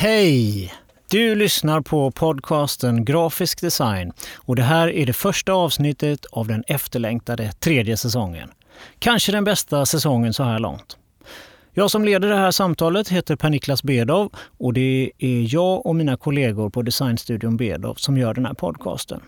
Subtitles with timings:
[0.00, 0.74] Hej!
[1.10, 6.64] Du lyssnar på podcasten Grafisk design och det här är det första avsnittet av den
[6.66, 8.50] efterlängtade tredje säsongen.
[8.98, 10.96] Kanske den bästa säsongen så här långt.
[11.72, 16.16] Jag som leder det här samtalet heter Per-Niklas Bedov och det är jag och mina
[16.16, 19.20] kollegor på designstudion Bedov som gör den här podcasten.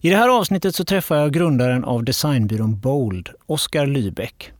[0.00, 4.52] I det här avsnittet så träffar jag grundaren av designbyrån Bold, Oskar Lybeck.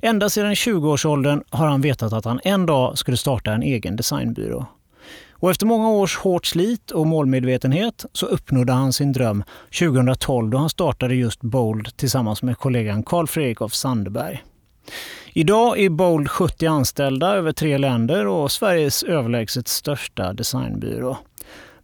[0.00, 4.66] Ända sedan 20-årsåldern har han vetat att han en dag skulle starta en egen designbyrå.
[5.40, 9.44] Och efter många års hårt slit och målmedvetenhet så uppnådde han sin dröm
[9.78, 14.44] 2012 då han startade just Bold tillsammans med kollegan Carl Fredrik af Sandeberg.
[15.32, 21.16] Idag är Bold 70 anställda över tre länder och Sveriges överlägset största designbyrå.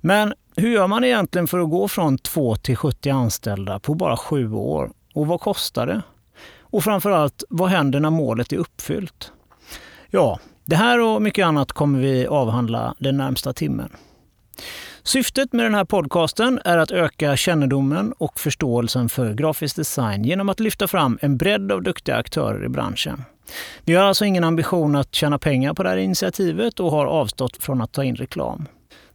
[0.01, 4.16] Men hur gör man egentligen för att gå från 2 till 70 anställda på bara
[4.16, 4.91] sju år?
[5.15, 6.02] Och vad kostar det?
[6.74, 9.32] Och framförallt, vad händer när målet är uppfyllt?
[10.10, 13.91] Ja, det här och mycket annat kommer vi avhandla den närmsta timmen.
[15.02, 20.49] Syftet med den här podcasten är att öka kännedomen och förståelsen för grafisk design genom
[20.49, 23.24] att lyfta fram en bredd av duktiga aktörer i branschen.
[23.84, 27.56] Vi har alltså ingen ambition att tjäna pengar på det här initiativet och har avstått
[27.56, 28.66] från att ta in reklam.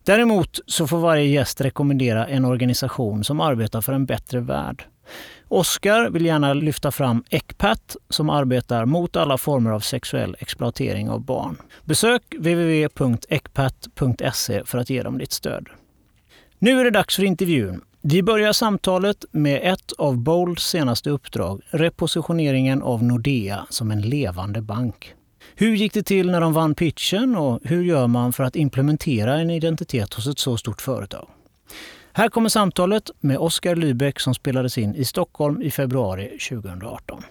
[0.04, 4.86] Däremot så får varje gäst rekommendera en organisation som arbetar för en bättre värld.
[5.50, 11.22] Oskar vill gärna lyfta fram ECPAT som arbetar mot alla former av sexuell exploatering av
[11.22, 11.58] barn.
[11.86, 13.84] Besök www.ecpat.se
[14.66, 15.68] för att ge dem ditt stöd.
[16.60, 17.82] Nu är det dags för intervjun.
[18.02, 24.62] Vi börjar samtalet med ett av Bolds senaste uppdrag, repositioneringen av Nordea som en levande
[24.62, 25.14] bank.
[25.56, 29.38] Hur gick det till när de vann pitchen och hur gör man för att implementera
[29.40, 31.28] en identitet hos ett så stort företag?
[32.14, 37.24] Här kommer samtalet med Oskar Lybeck som spelades in i Stockholm i februari 2018.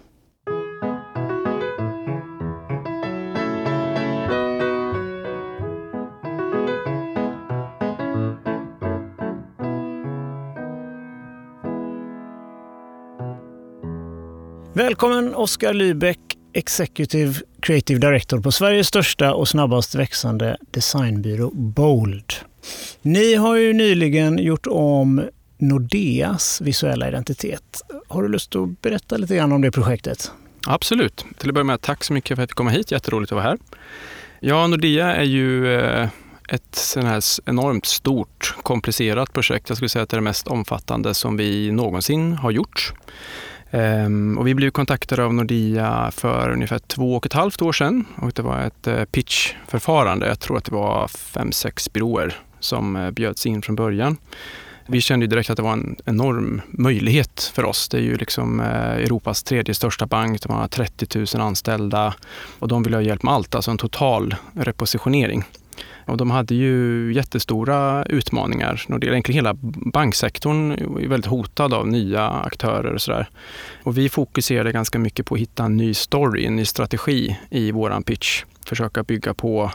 [14.73, 16.19] Välkommen Oskar Lybeck,
[16.53, 22.33] Executive Creative Director på Sveriges största och snabbast växande designbyrå Bold.
[23.03, 27.83] Ni har ju nyligen gjort om Nordeas visuella identitet.
[28.09, 30.33] Har du lust att berätta lite grann om det projektet?
[30.67, 31.25] Absolut.
[31.39, 32.91] Till att börja med, tack så mycket för att jag fick komma hit.
[32.91, 33.59] Jätteroligt att vara här.
[34.41, 36.09] Ja, Nordea är ju eh,
[36.49, 39.69] ett sån här enormt stort, komplicerat projekt.
[39.69, 42.93] Jag skulle säga att det är det mest omfattande som vi någonsin har gjort.
[43.71, 48.05] Ehm, och vi blev kontaktade av Nordea för ungefär två och ett halvt år sedan.
[48.17, 50.27] Och det var ett eh, pitchförfarande.
[50.27, 54.17] Jag tror att det var fem, sex byråer som eh, bjöds in från början.
[54.91, 57.89] Vi kände direkt att det var en enorm möjlighet för oss.
[57.89, 60.43] Det är ju liksom eh, Europas tredje största bank.
[60.43, 62.15] De har 30 000 anställda
[62.59, 65.45] och de vill ha hjälp med allt, alltså en total repositionering.
[66.09, 68.85] Och de hade ju jättestora utmaningar.
[68.89, 69.55] Egentligen hela
[69.93, 73.29] banksektorn är väldigt hotad av nya aktörer och sådär.
[73.83, 77.73] Och vi fokuserade ganska mycket på att hitta en ny story, en ny strategi i
[77.73, 78.45] våran pitch.
[78.67, 79.71] Försöka bygga på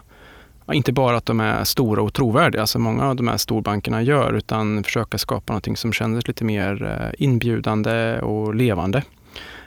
[0.71, 4.33] inte bara att de är stora och trovärdiga, som många av de här storbankerna gör,
[4.33, 9.03] utan försöka skapa någonting som kändes lite mer eh, inbjudande och levande.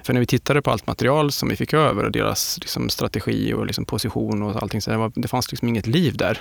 [0.07, 3.55] För när vi tittade på allt material som vi fick över och deras liksom, strategi
[3.55, 6.34] och liksom, position och allting, så det, var, det fanns liksom inget liv där.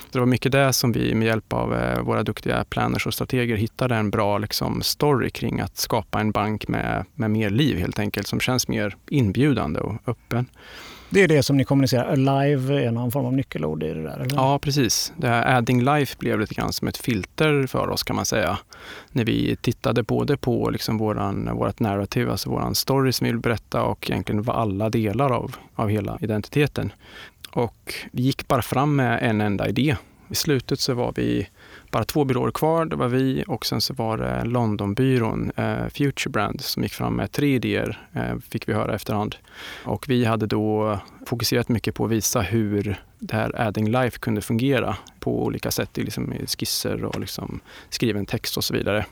[0.00, 3.14] Så det var mycket det som vi med hjälp av eh, våra duktiga planners och
[3.14, 7.78] strateger hittade en bra liksom, story kring att skapa en bank med, med mer liv
[7.78, 10.46] helt enkelt, som känns mer inbjudande och öppen.
[11.16, 12.12] Det är det som ni kommunicerar.
[12.12, 14.20] Alive är någon form av nyckelord i det där?
[14.20, 14.36] Eller?
[14.36, 15.12] Ja, precis.
[15.16, 18.58] Det här adding life blev lite grann som ett filter för oss kan man säga.
[19.12, 23.40] När vi tittade både på liksom våran, vårat narrativ, alltså våran story som vi vill
[23.40, 26.92] berätta och egentligen alla delar av, av hela identiteten.
[27.50, 29.96] Och vi gick bara fram med en enda idé.
[30.28, 31.48] I slutet så var vi
[31.90, 32.84] bara två byråer kvar.
[32.84, 37.16] Det var vi och sen så var det Londonbyrån eh, Future Brand som gick fram
[37.16, 39.36] med tre idéer, eh, fick vi höra efterhand.
[39.84, 44.40] Och vi hade då fokuserat mycket på att visa hur det här adding life kunde
[44.40, 49.06] fungera på olika sätt, liksom i skisser och liksom skriven text och så vidare.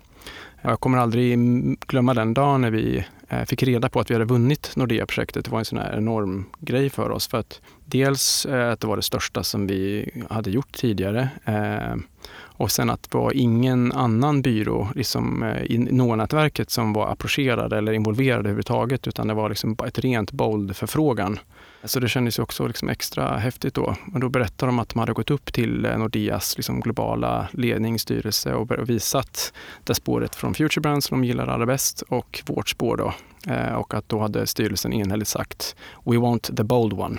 [0.62, 1.38] Jag kommer aldrig
[1.80, 5.44] glömma den dagen när vi Eh, fick reda på att vi hade vunnit Nordea-projektet.
[5.44, 7.28] Det var en sån här enorm grej för oss.
[7.28, 11.28] För att dels eh, att det var det största som vi hade gjort tidigare.
[11.44, 11.96] Eh,
[12.36, 17.92] och sen att det var ingen annan byrå liksom, i NOA-nätverket som var approcherad eller
[17.92, 21.38] involverad överhuvudtaget, utan det var liksom ett rent bold-förfrågan.
[21.84, 23.96] Så det kändes också liksom extra häftigt då.
[24.14, 28.54] Och då berättade de att de hade gått upp till eh, Nordeas liksom globala ledningsstyrelse
[28.54, 29.52] och visat
[29.84, 33.14] det spåret från Future Brand som de gillar allra bäst och vårt spår då.
[33.52, 37.18] Eh, och att då hade styrelsen enhälligt sagt We want the bold one.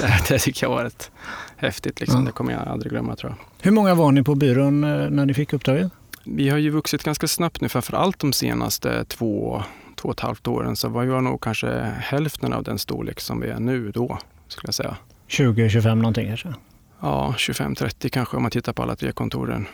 [0.28, 1.10] det tycker jag var rätt
[1.56, 2.00] häftigt.
[2.00, 2.16] Liksom.
[2.16, 2.26] Mm.
[2.26, 3.64] Det kommer jag aldrig glömma tror jag.
[3.64, 5.92] Hur många var ni på byrån eh, när ni fick uppdraget?
[6.24, 9.62] Vi har ju vuxit ganska snabbt nu, framför allt de senaste två,
[10.02, 10.76] två och ett halvt åren.
[10.76, 11.70] Så var jag nog kanske
[12.00, 14.18] hälften av den storlek som vi är nu då,
[14.48, 14.96] skulle jag säga.
[15.28, 16.54] 20-25 någonting kanske?
[17.00, 19.66] Ja, 25-30 kanske om man tittar på alla tre kontoren.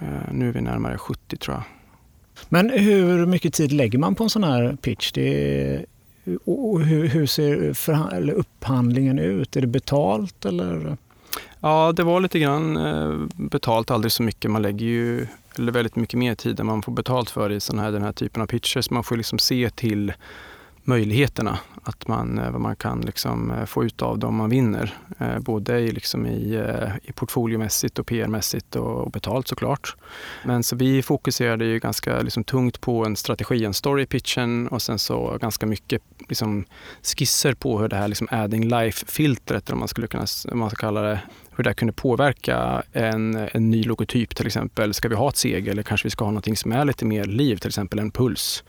[0.00, 1.62] Eh, nu är vi närmare 70 tror jag.
[2.48, 5.12] Men hur mycket tid lägger man på en sån här pitch?
[5.12, 5.84] Det
[6.44, 9.56] och hur, hur ser upphandlingen ut?
[9.56, 10.96] Är det betalt eller?
[11.60, 14.50] Ja, det var lite grann eh, betalt, aldrig så mycket.
[14.50, 15.26] Man lägger ju
[15.58, 18.12] eller väldigt mycket mer tid än man får betalt för i sån här, den här
[18.12, 18.90] typen av pitchers.
[18.90, 20.12] man får liksom se till
[20.84, 24.94] möjligheterna, att man, eh, vad man kan liksom eh, få ut av dem man vinner.
[25.18, 26.64] Eh, både i, liksom i,
[27.02, 29.96] i portfoliomässigt och PR-mässigt och, och betalt såklart.
[30.44, 34.82] Men så vi fokuserade ju ganska liksom tungt på en strategi, en story pitchen och
[34.82, 36.64] sen så ganska mycket liksom
[37.02, 40.76] skisser på hur det här liksom adding life-filtret, om man skulle kunna om man ska
[40.76, 41.20] kalla det,
[41.56, 44.94] hur det kunde påverka en, en ny logotyp till exempel.
[44.94, 47.24] Ska vi ha ett segel eller kanske vi ska ha någonting som är lite mer
[47.24, 48.64] liv, till exempel en puls.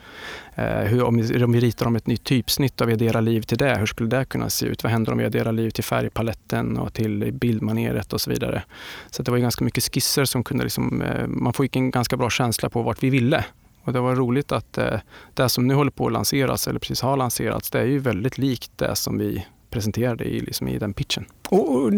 [0.62, 3.42] Eh, hur, om, vi, om vi ritar om ett nytt typsnitt och vi adderar liv
[3.42, 4.84] till det, hur skulle det kunna se ut?
[4.84, 8.64] Vad händer om vi adderar liv till färgpaletten och till bildmaneret och så vidare?
[9.10, 12.30] Så det var ganska mycket skisser som kunde liksom, eh, man fick en ganska bra
[12.30, 13.46] känsla på vart vi ville.
[13.84, 15.00] Och det var roligt att eh,
[15.34, 18.38] det som nu håller på att lanseras, eller precis har lanserats, det är ju väldigt
[18.38, 21.26] likt det som vi presenterade i, liksom i den pitchen.
[21.50, 21.92] Och, och,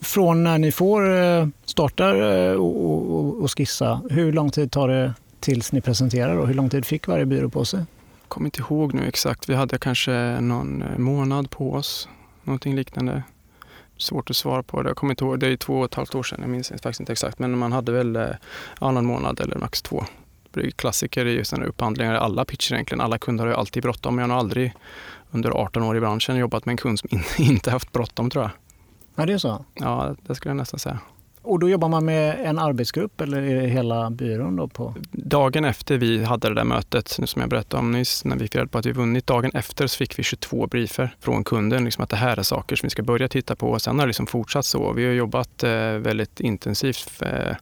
[0.00, 1.02] från när ni får
[1.64, 6.36] starta startar och, och, och, skissa, hur lång tid tar det tills ni presenterar?
[6.36, 7.80] Och hur lång tid fick varje byrå på sig?
[8.22, 9.48] Jag kommer inte ihåg nu exakt.
[9.48, 12.08] Vi hade kanske någon eh, månad på oss,
[12.44, 13.22] någonting liknande.
[13.98, 14.90] Svårt att svara på det.
[14.90, 15.40] Jag kommer inte ihåg.
[15.40, 16.38] Det är två och ett halvt år sedan.
[16.40, 17.38] Jag minns faktiskt inte exakt.
[17.38, 18.18] Men man hade väl
[18.80, 20.04] ja, någon månad eller max två.
[20.76, 22.14] Klassiker i sådana upphandlingar.
[22.14, 23.00] Alla pitcher egentligen.
[23.00, 24.18] Alla kunder har ju alltid bråttom.
[24.18, 24.72] Jag har aldrig
[25.30, 28.50] under 18 år i branschen jobbat med en kund som inte haft bråttom tror jag.
[29.14, 29.64] Ja, det är så?
[29.74, 30.98] Ja, det skulle jag nästan säga.
[31.46, 34.56] Och då jobbar man med en arbetsgrupp eller är det hela byrån?
[34.56, 34.94] Då på?
[35.12, 38.68] Dagen efter vi hade det där mötet som jag berättade om nyss, när vi firade
[38.68, 42.10] på att vi vunnit, dagen efter så fick vi 22 briefer från kunden, liksom att
[42.10, 43.78] det här är saker som vi ska börja titta på.
[43.78, 44.92] Sen har det liksom fortsatt så.
[44.92, 47.56] Vi har jobbat eh, väldigt intensivt eh,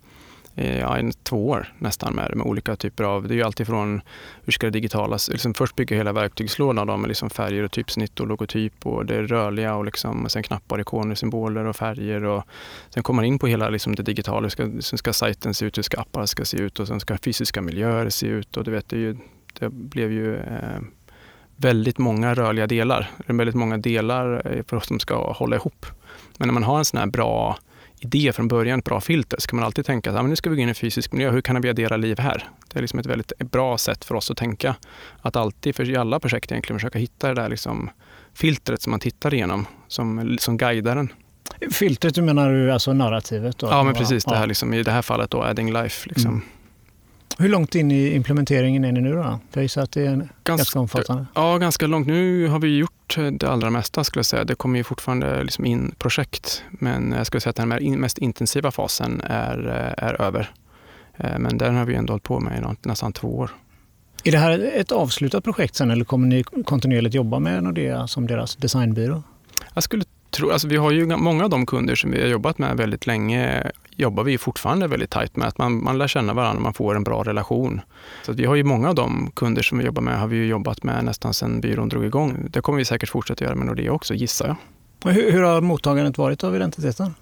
[0.56, 4.00] Eh, ja, i två år nästan med, med olika typer av, det är ju alltifrån
[4.44, 8.20] hur ska det digitala, liksom först bygga hela verktygslådan då, med liksom färger och typsnitt
[8.20, 12.44] och logotyp och det rörliga och, liksom, och sen knappar, ikoner, symboler och färger och
[12.90, 15.78] sen kommer man in på hela liksom det digitala, ska, sen ska sajten se ut,
[15.78, 18.70] hur ska apparna ska se ut och sen ska fysiska miljöer se ut och du
[18.70, 19.16] vet, det, ju,
[19.58, 20.80] det blev ju eh,
[21.56, 25.86] väldigt många rörliga delar, väldigt många delar eh, för oss som ska hålla ihop.
[26.38, 27.58] Men när man har en sån här bra
[28.04, 30.50] idé från början, ett bra filter, så kan man alltid tänka att ah, nu ska
[30.50, 31.30] vi gå in i fysisk miljö.
[31.30, 32.48] Hur kan vi addera liv här?
[32.72, 34.76] Det är liksom ett väldigt bra sätt för oss att tänka.
[35.22, 37.90] Att alltid, för i alla projekt egentligen, försöka hitta det där liksom
[38.34, 41.12] filtret som man tittar igenom, som, som guidar en.
[41.72, 43.58] Filtret, du menar du alltså narrativet?
[43.58, 43.66] Då?
[43.66, 44.24] Ja, men precis.
[44.24, 46.08] Det här, liksom, I det här fallet då, adding life.
[46.08, 46.30] Liksom.
[46.30, 46.42] Mm.
[47.38, 49.38] Hur långt in i implementeringen är ni nu då?
[49.52, 51.26] Jag gissar att det är ganska, ganska omfattande.
[51.34, 52.06] Ja, ganska långt.
[52.06, 54.44] Nu har vi gjort det allra mesta skulle jag säga.
[54.44, 56.64] Det kommer ju fortfarande liksom in projekt.
[56.70, 59.58] Men jag skulle säga att den mest intensiva fasen är,
[59.98, 60.50] är över.
[61.16, 63.50] Eh, men den har vi ändå hållit på med i nästan två år.
[64.24, 68.26] Är det här ett avslutat projekt sen eller kommer ni kontinuerligt jobba med Nordea som
[68.26, 69.22] deras designbyrå?
[69.74, 70.04] Jag skulle
[70.34, 73.06] tror, alltså vi har ju många av de kunder som vi har jobbat med väldigt
[73.06, 75.48] länge jobbar vi fortfarande väldigt tajt med.
[75.48, 77.80] Att man, man lär känna varandra, och man får en bra relation.
[78.22, 80.82] Så vi har ju många av de kunder som vi jobbar med har vi jobbat
[80.82, 82.46] med nästan sedan byrån drog igång.
[82.50, 84.56] Det kommer vi säkert fortsätta göra med Nordea också, gissar jag.
[85.12, 87.14] Hur, hur har mottagandet varit av identiteten?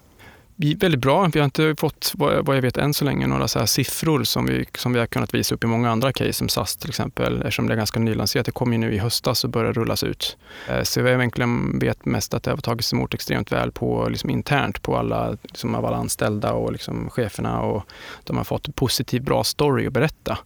[0.62, 1.30] Väldigt bra.
[1.32, 4.66] Vi har inte fått, vad jag vet än så länge, några så siffror som vi,
[4.74, 7.66] som vi har kunnat visa upp i många andra case, som SAS till exempel, eftersom
[7.66, 8.46] det är ganska nylanserat.
[8.46, 10.36] Det kom ju nu i höstas och börjar rullas ut.
[10.68, 14.30] Eh, så vi egentligen vet mest att det har tagits emot extremt väl på, liksom
[14.30, 17.84] internt på alla, liksom av alla anställda och liksom cheferna och
[18.24, 20.38] de har fått en positiv, bra story att berätta.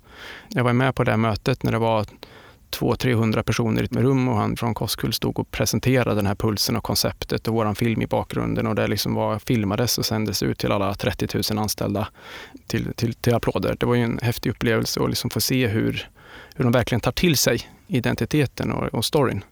[0.49, 2.06] Jag var med på det mötet när det var
[2.80, 6.76] 200-300 personer i ett rum och han från Koskull stod och presenterade den här pulsen
[6.76, 10.59] och konceptet och våran film i bakgrunden och det liksom var, filmades och sändes ut
[10.59, 12.09] till alla 30 000 anställda
[12.66, 13.76] till, till, till applåder.
[13.80, 16.09] Det var ju en häftig upplevelse att liksom få se hur,
[16.54, 19.45] hur de verkligen tar till sig identiteten och, och storyn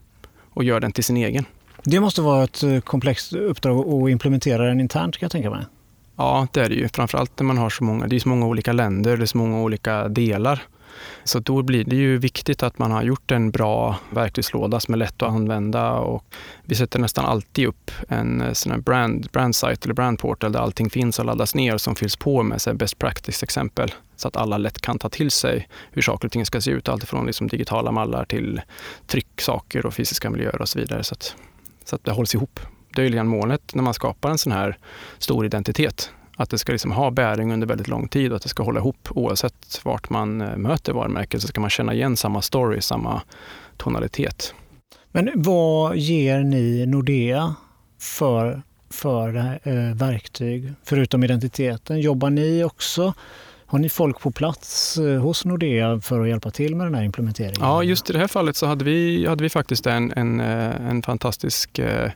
[0.51, 1.45] och gör den till sin egen.
[1.85, 5.65] Det måste vara ett eh, komplext uppdrag att implementera den internt kan jag tänka mig.
[6.17, 6.89] Ja, det är det ju.
[6.89, 9.39] Framförallt när man har så många, det är så många olika länder, det är så
[9.39, 10.63] många olika delar.
[11.25, 14.99] Så då blir det ju viktigt att man har gjort en bra verktygslåda som är
[14.99, 16.25] lätt att använda och
[16.65, 20.53] vi sätter nästan alltid upp en eh, sån här brand, brand site eller brand portal
[20.53, 24.37] där allting finns och laddas ner som fylls på med så best practice-exempel så att
[24.37, 26.89] alla lätt kan ta till sig hur saker och ting ska se ut.
[26.89, 28.61] Alltifrån liksom digitala mallar till
[29.07, 31.05] trycksaker och fysiska miljöer och så vidare.
[31.05, 31.37] Så att,
[31.85, 32.61] så att det hålls ihop.
[32.95, 34.79] Det är ju målet när man skapar en sån här
[35.19, 36.11] stor identitet.
[36.37, 38.81] Att det ska liksom ha bäring under väldigt lång tid och att det ska hålla
[38.81, 43.23] ihop oavsett vart man eh, möter varumärket så ska man känna igen samma story, samma
[43.77, 44.55] tonalitet.
[45.13, 47.55] Men vad ger ni Nordea
[48.01, 52.01] för, för eh, verktyg, förutom identiteten?
[52.01, 53.15] Jobbar ni också
[53.67, 57.03] har ni folk på plats eh, hos Nordea för att hjälpa till med den här
[57.03, 57.61] implementeringen?
[57.61, 60.91] Ja, just i det här fallet så hade vi, hade vi faktiskt en, en, eh,
[60.91, 62.11] en fantastisk eh,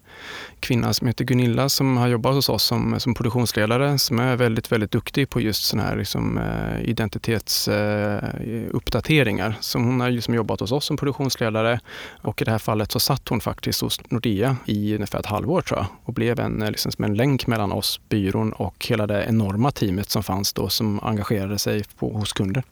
[0.60, 4.72] kvinna som heter Gunilla som har jobbat hos oss som, som produktionsledare som är väldigt,
[4.72, 6.40] väldigt duktig på just sådana här liksom,
[6.82, 9.56] identitetsuppdateringar.
[9.60, 11.80] Så hon har liksom jobbat hos oss som produktionsledare
[12.22, 15.60] och i det här fallet så satt hon faktiskt hos Nordea i ungefär ett halvår
[15.60, 19.24] tror jag och blev en, liksom, som en länk mellan oss, byrån och hela det
[19.28, 22.62] enorma teamet som fanns då som engagerade etablerade sig på, hos kunden.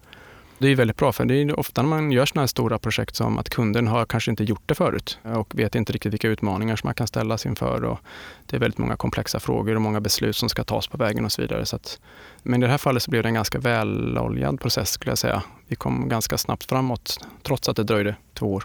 [0.58, 3.16] Det är väldigt bra, för det är ofta när man gör sådana här stora projekt
[3.16, 6.76] som att kunden har kanske inte gjort det förut och vet inte riktigt vilka utmaningar
[6.76, 7.84] som man kan ställas inför.
[7.84, 7.98] Och
[8.46, 11.32] det är väldigt många komplexa frågor och många beslut som ska tas på vägen och
[11.32, 11.66] så vidare.
[11.66, 12.00] Så att,
[12.42, 15.42] men i det här fallet så blev det en ganska väloljad process skulle jag säga.
[15.68, 18.64] Vi kom ganska snabbt framåt trots att det dröjde två år.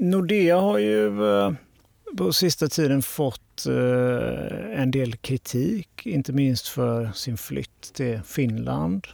[0.00, 1.52] Nordea har ju eh,
[2.16, 9.06] på sista tiden fått eh, en del kritik, inte minst för sin flytt till Finland.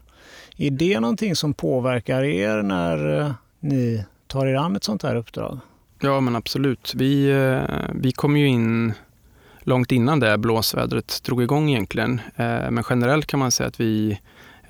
[0.62, 5.16] Är det någonting som påverkar er när eh, ni tar er an ett sånt här
[5.16, 5.58] uppdrag?
[6.00, 6.92] Ja, men absolut.
[6.96, 8.92] Vi, eh, vi kom ju in
[9.60, 12.20] långt innan det blåsvädret drog igång egentligen.
[12.36, 14.20] Eh, men generellt kan man säga att vi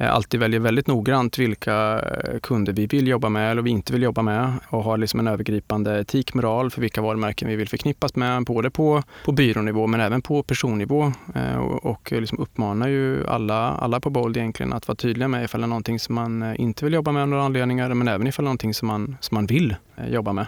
[0.00, 3.92] Eh, alltid väljer väldigt noggrant vilka eh, kunder vi vill jobba med eller vi inte
[3.92, 7.68] vill jobba med och har liksom en övergripande etik, moral för vilka varumärken vi vill
[7.68, 11.12] förknippas med, både på, på byrånivå men även på personnivå.
[11.34, 15.44] Eh, och, och liksom uppmanar ju alla, alla på Bold egentligen att vara tydliga med
[15.44, 18.26] ifall det är någonting som man inte vill jobba med av några anledningar, men även
[18.26, 19.76] ifall det är någonting som man, som man vill
[20.08, 20.46] jobba med.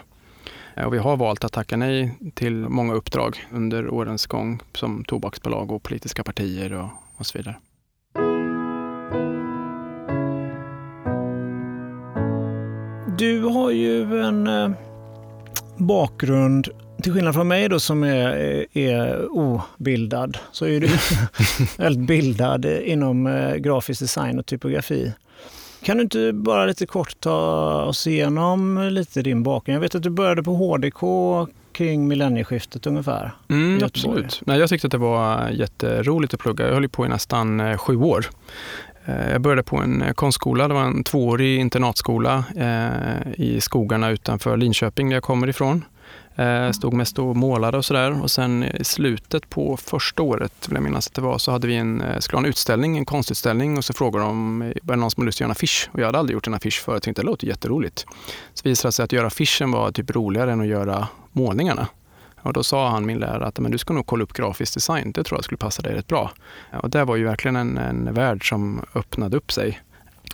[0.85, 5.71] Och vi har valt att tacka nej till många uppdrag under årens gång som tobaksbolag
[5.71, 7.55] och politiska partier och, och så vidare.
[13.17, 14.71] Du har ju en eh,
[15.77, 16.67] bakgrund,
[17.01, 20.89] till skillnad från mig då som är, är obildad, så är du
[21.83, 25.13] väldigt bildad inom eh, grafisk design och typografi.
[25.83, 29.75] Kan du inte bara lite kort ta oss igenom lite din bakgrund?
[29.75, 31.01] Jag vet att du började på HDK
[31.73, 33.31] kring millennieskiftet ungefär.
[33.49, 34.41] Mm, absolut.
[34.45, 36.65] Nej, jag tyckte att det var jätteroligt att plugga.
[36.67, 38.25] Jag höll på i nästan eh, sju år.
[39.05, 44.09] Eh, jag började på en eh, konstskola, det var en tvåårig internatskola eh, i skogarna
[44.09, 45.85] utanför Linköping där jag kommer ifrån.
[46.35, 46.73] Mm.
[46.73, 50.83] Stod mest och målade och sådär och sen i slutet på första året, vill jag
[50.83, 53.85] minnas att det var, så hade vi en, skulle ha en utställning, en konstutställning och
[53.85, 55.89] så frågade de, var det någon som hade lust att göra en affisch?
[55.91, 58.05] Och jag hade aldrig gjort en affisch förut, jag tänkte det låter jätteroligt.
[58.53, 61.87] Så visade det sig att göra affischen var typ roligare än att göra målningarna.
[62.43, 65.11] Och då sa han, min lärare, att men du ska nog kolla upp grafisk design.
[65.11, 66.31] Det tror jag skulle passa dig rätt bra.
[66.71, 69.81] Och det var ju verkligen en, en värld som öppnade upp sig.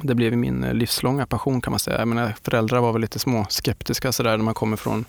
[0.01, 2.05] Det blev min livslånga passion kan man säga.
[2.05, 5.05] Mina föräldrar var väl lite små skeptiska sådär när man kommer från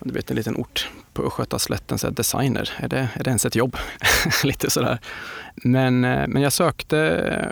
[0.00, 3.54] du vet, en liten ort på Östgötaslätten, så designer, är det, är det ens ett
[3.54, 3.76] jobb?
[4.44, 4.98] lite sådär.
[5.54, 6.98] Men, eh, men jag sökte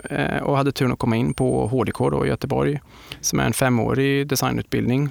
[0.09, 2.81] eh, och hade turen att komma in på HDK då i Göteborg,
[3.21, 5.09] som är en femårig designutbildning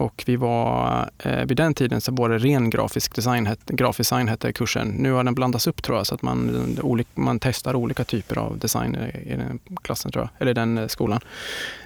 [0.00, 4.28] och vi var, eh, vid den tiden så var det ren grafisk design, grafisk design
[4.28, 4.88] hette kursen.
[4.88, 8.38] Nu har den blandats upp tror jag, så att man, eh, man testar olika typer
[8.38, 11.20] av design i den klassen, tror jag, eller den eh, skolan.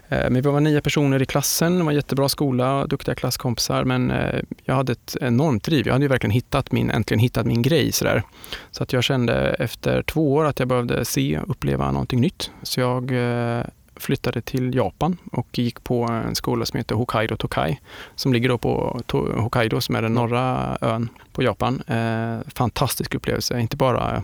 [0.08, 3.84] Eh, men vi var nio personer i klassen, det var en jättebra skola, duktiga klasskompisar,
[3.84, 5.86] men eh, jag hade ett enormt driv.
[5.86, 7.92] Jag hade ju verkligen hittat min, äntligen hittat min grej.
[7.92, 8.22] Sådär.
[8.70, 12.50] Så att jag kände efter två år att jag behövde se och uppleva någonting nytt.
[12.62, 13.64] Så jag eh,
[13.96, 17.80] flyttade till Japan och gick på en skola som heter Hokkaido Tokai
[18.14, 21.82] som ligger då på Hokkaido som är den norra ön på Japan.
[21.86, 24.22] Eh, fantastisk upplevelse, inte bara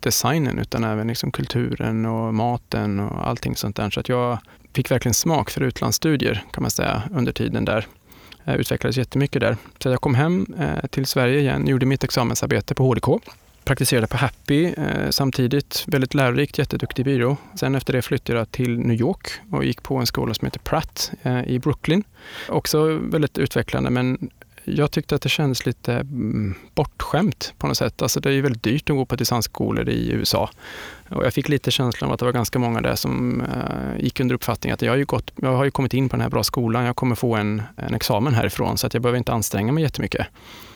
[0.00, 3.90] designen utan även liksom kulturen och maten och allting sånt där.
[3.90, 4.38] Så att jag
[4.72, 7.86] fick verkligen smak för utlandsstudier kan man säga under tiden där.
[8.44, 9.56] Jag utvecklades jättemycket där.
[9.78, 13.08] Så jag kom hem eh, till Sverige igen, gjorde mitt examensarbete på HDK
[13.64, 15.84] praktiserade på Happy eh, samtidigt.
[15.86, 17.36] Väldigt lärorikt, jätteduktig byrå.
[17.54, 20.60] Sen efter det flyttade jag till New York och gick på en skola som heter
[20.60, 22.04] Pratt eh, i Brooklyn.
[22.48, 24.30] Också väldigt utvecklande men
[24.76, 28.02] jag tyckte att det kändes lite mm, bortskämt på något sätt.
[28.02, 30.50] Alltså det är ju väldigt dyrt att gå på distansskolor i USA.
[31.10, 34.20] Och jag fick lite känslan av att det var ganska många där som eh, gick
[34.20, 36.30] under uppfattningen att jag har, ju gått, jag har ju kommit in på den här
[36.30, 39.72] bra skolan, jag kommer få en, en examen härifrån så att jag behöver inte anstränga
[39.72, 40.26] mig jättemycket.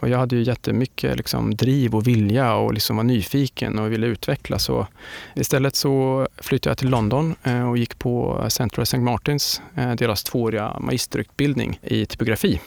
[0.00, 4.06] Och jag hade ju jättemycket liksom, driv och vilja och liksom var nyfiken och ville
[4.06, 4.68] utvecklas.
[4.68, 4.86] Och
[5.34, 8.98] istället så flyttade jag till London eh, och gick på Central St.
[8.98, 12.60] Martins, eh, deras tvååriga magisterutbildning i typografi.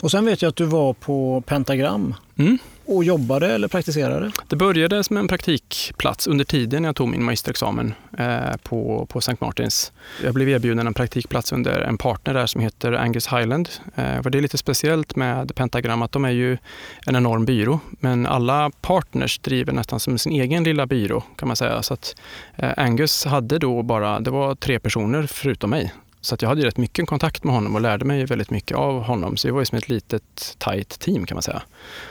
[0.00, 2.14] Och sen vet jag att du var på Pentagram.
[2.38, 2.58] Mm.
[2.86, 4.30] och jobbade eller praktiserade?
[4.48, 9.36] Det började som en praktikplats under tiden jag tog min magisterexamen eh, på, på St.
[9.40, 9.92] Martins.
[10.24, 13.68] Jag blev erbjuden en praktikplats under en partner där som heter Angus Highland.
[13.94, 16.58] Eh, det är lite speciellt med Pentagram att de är ju
[17.06, 21.56] en enorm byrå, men alla partners driver nästan som sin egen lilla byrå kan man
[21.56, 21.82] säga.
[21.82, 22.14] Så att,
[22.56, 26.66] eh, Angus hade då bara, det var tre personer förutom mig så att jag hade
[26.66, 29.36] rätt mycket kontakt med honom och lärde mig väldigt mycket av honom.
[29.36, 31.62] Så vi var ju som ett litet tight team kan man säga.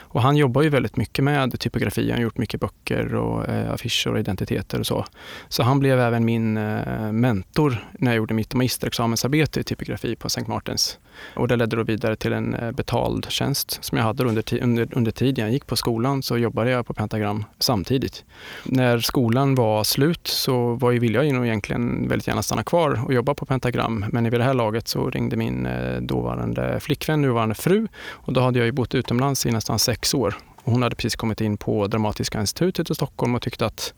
[0.09, 2.09] Och han jobbar ju väldigt mycket med typografi.
[2.09, 5.05] Han har gjort mycket böcker och eh, affischer och identiteter och så.
[5.49, 10.27] Så han blev även min eh, mentor när jag gjorde mitt magisterexamensarbete i typografi på
[10.27, 10.43] St.
[10.47, 10.99] Martins.
[11.35, 14.87] Och det ledde då vidare till en eh, betald tjänst som jag hade under, under,
[14.91, 18.25] under tiden jag gick på skolan så jobbade jag på Pentagram samtidigt.
[18.63, 23.01] När skolan var slut så var ju, ville jag nog egentligen väldigt gärna stanna kvar
[23.05, 24.05] och jobba på Pentagram.
[24.11, 28.41] Men vid det här laget så ringde min eh, dåvarande flickvän, nuvarande fru, och då
[28.41, 30.35] hade jag ju bott utomlands i nästan sex sex år.
[30.63, 33.93] Hon hade precis kommit in på Dramatiska institutet i Stockholm och tyckte att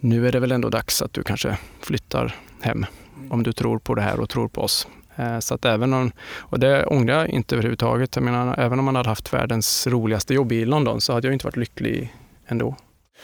[0.00, 2.86] nu är det väl ändå dags att du kanske flyttar hem
[3.30, 4.88] om du tror på det här och tror på oss.
[5.16, 6.12] Eh, så att även om,
[6.50, 8.16] och det ångrar jag inte överhuvudtaget.
[8.16, 11.34] Jag menar, även om man hade haft världens roligaste jobb i London så hade jag
[11.34, 12.14] inte varit lycklig
[12.46, 12.76] ändå.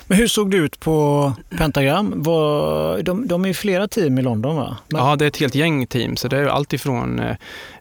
[0.07, 2.13] Men hur såg det ut på Pentagram?
[2.17, 4.77] Var, de, de är flera team i London va?
[4.89, 5.01] Men...
[5.01, 6.17] Ja, det är ett helt gäng team.
[6.17, 7.21] Så det är allt ifrån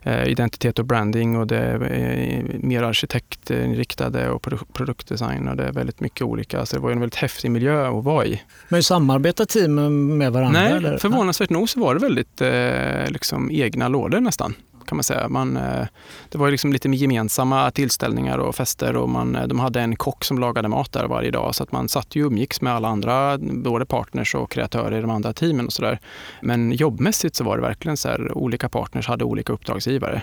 [0.02, 5.72] eh, identitet och branding och det är eh, mer arkitektinriktade och produktdesign och det är
[5.72, 6.66] väldigt mycket olika.
[6.66, 8.42] Så det var en väldigt häftig miljö att vara i.
[8.68, 10.60] Men samarbetar teamen med varandra?
[10.60, 10.98] Nej, eller?
[10.98, 14.54] förvånansvärt nog så var det väldigt eh, liksom egna lådor nästan
[14.88, 15.28] kan man säga.
[15.28, 15.86] Man, eh,
[16.28, 20.24] det var liksom lite gemensamma tillställningar och fester och man, eh, de hade en kock
[20.24, 23.38] som lagade mat där varje dag så att man satt ju umgicks med alla andra,
[23.38, 25.98] både partners och kreatörer i de andra teamen och sådär.
[26.42, 30.22] Men jobbmässigt så var det verkligen så här, olika partners hade olika uppdragsgivare.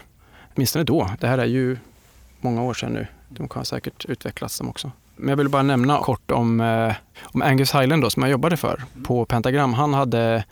[0.56, 1.10] Åtminstone då.
[1.20, 1.78] Det här är ju
[2.42, 3.08] många år sedan nu.
[3.30, 4.92] De kan säkert utvecklas de också.
[5.16, 6.94] Men jag vill bara nämna kort om, eh,
[7.24, 9.74] om Angus Highland då, som jag jobbade för på Pentagram.
[9.74, 10.44] Han hade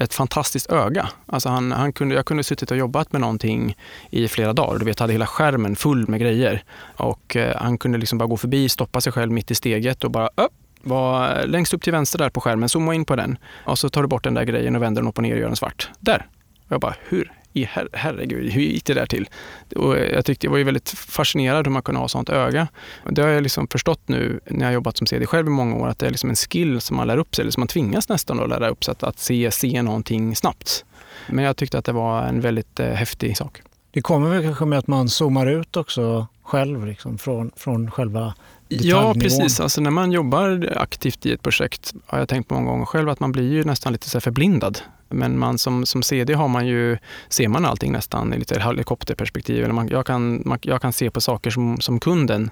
[0.00, 1.08] ett fantastiskt öga.
[1.26, 3.76] Alltså han, han kunde, jag kunde suttit och jobbat med någonting
[4.10, 4.78] i flera dagar.
[4.78, 6.64] Du vet, hade hela skärmen full med grejer.
[6.96, 10.10] Och eh, han kunde liksom bara gå förbi, stoppa sig själv mitt i steget och
[10.10, 13.38] bara upp, var längst upp till vänster där på skärmen, zooma in på den.
[13.66, 15.38] Och så tar du bort den där grejen och vänder den upp och ner och
[15.38, 15.90] gör den svart.
[16.00, 16.26] Där!
[16.66, 19.28] Och jag bara, hur i her herregud, hur gick det där till?
[19.76, 22.68] Och jag tyckte jag var ju väldigt fascinerad hur man kunde ha sånt öga.
[23.10, 25.88] Det har jag liksom förstått nu när jag jobbat som CD själv i många år,
[25.88, 28.08] att det är liksom en skill som man lär upp sig, eller som man tvingas
[28.08, 30.84] nästan att lära upp sig, att, att se, se någonting snabbt.
[31.28, 33.62] Men jag tyckte att det var en väldigt eh, häftig sak.
[33.90, 38.34] Det kommer väl kanske med att man zoomar ut också själv liksom, från, från själva
[38.70, 39.60] Ja, precis.
[39.60, 43.08] Alltså när man jobbar aktivt i ett projekt har jag tänkt på många gånger själv
[43.08, 44.78] att man blir ju nästan lite så förblindad
[45.08, 49.64] men man som, som CD har man ju, ser man allting nästan i lite helikopterperspektiv.
[49.64, 52.50] Eller man, jag, kan, man, jag kan se på saker som, som kunden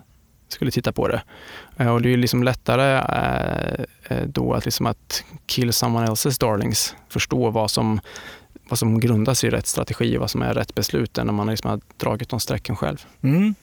[0.49, 1.23] skulle titta på det.
[1.77, 6.41] Eh, och det är liksom lättare eh, eh, då att, liksom att kill someone else's
[6.41, 8.01] darlings, förstå vad som,
[8.69, 11.47] vad som grundas i rätt strategi och vad som är rätt beslut än när man
[11.47, 13.07] liksom har dragit de strecken själv.
[13.23, 13.55] Mm.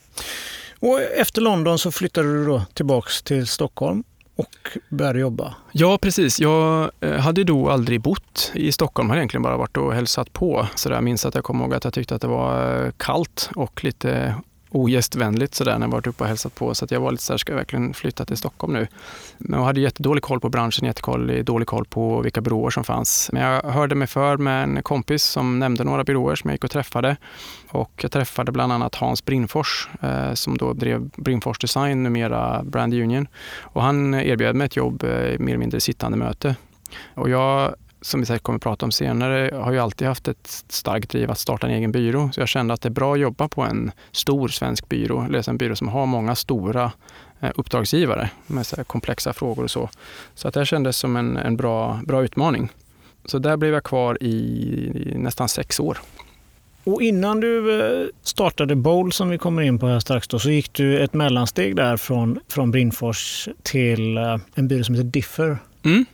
[0.80, 4.04] Och efter London så flyttade du då tillbaks till Stockholm
[4.36, 5.56] och började jobba?
[5.72, 6.40] Ja, precis.
[6.40, 9.08] Jag eh, hade då aldrig bott i Stockholm.
[9.08, 10.68] Jag hade egentligen bara varit och hälsat på.
[10.76, 13.50] Så jag minns att jag kommer ihåg att jag tyckte att det var eh, kallt
[13.56, 14.36] och lite
[14.76, 16.76] ogästvänligt sådär när jag varit uppe och hälsat på.
[16.76, 18.88] Så att jag var lite såhär, ska jag verkligen flytta till Stockholm nu?
[19.38, 23.30] Men jag hade jättedålig koll på branschen, jättedålig koll på vilka byråer som fanns.
[23.34, 26.64] Men jag hörde mig för med en kompis som nämnde några byråer som jag gick
[26.64, 27.18] och träffade.
[27.70, 32.94] Och jag träffade bland annat Hans Brinfors eh, som då drev Brinfors Design, numera Brand
[32.94, 33.28] Union.
[33.62, 36.56] Och han erbjöd mig ett jobb, eh, mer eller mindre sittande möte.
[37.14, 40.64] Och jag som vi säkert kommer att prata om senare, har ju alltid haft ett
[40.68, 42.30] starkt driv att starta en egen byrå.
[42.34, 45.50] Så jag kände att det är bra att jobba på en stor svensk byrå, eller
[45.50, 46.92] en byrå som har många stora
[47.40, 49.90] eh, uppdragsgivare med så komplexa frågor och så.
[50.36, 52.70] Så att det kändes som en, en bra, bra utmaning.
[53.26, 55.98] Så där blev jag kvar i, i nästan sex år.
[56.84, 60.50] Och innan du eh, startade Bowl som vi kommer in på här strax då, så
[60.50, 65.58] gick du ett mellansteg där från, från Brindfors till eh, en byrå som heter Differ.
[65.84, 66.06] Mm.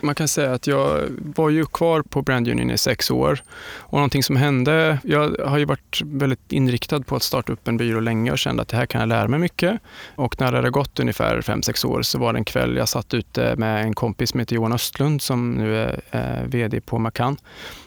[0.00, 3.42] Man kan säga att jag var ju kvar på Brand Union i sex år
[3.76, 7.76] och någonting som hände, jag har ju varit väldigt inriktad på att starta upp en
[7.76, 9.80] byrå länge och kände att det här kan jag lära mig mycket.
[10.14, 12.88] Och när det hade gått ungefär fem sex år så var det en kväll jag
[12.88, 16.98] satt ute med en kompis som heter Johan Östlund som nu är eh, VD på
[16.98, 17.36] Macan.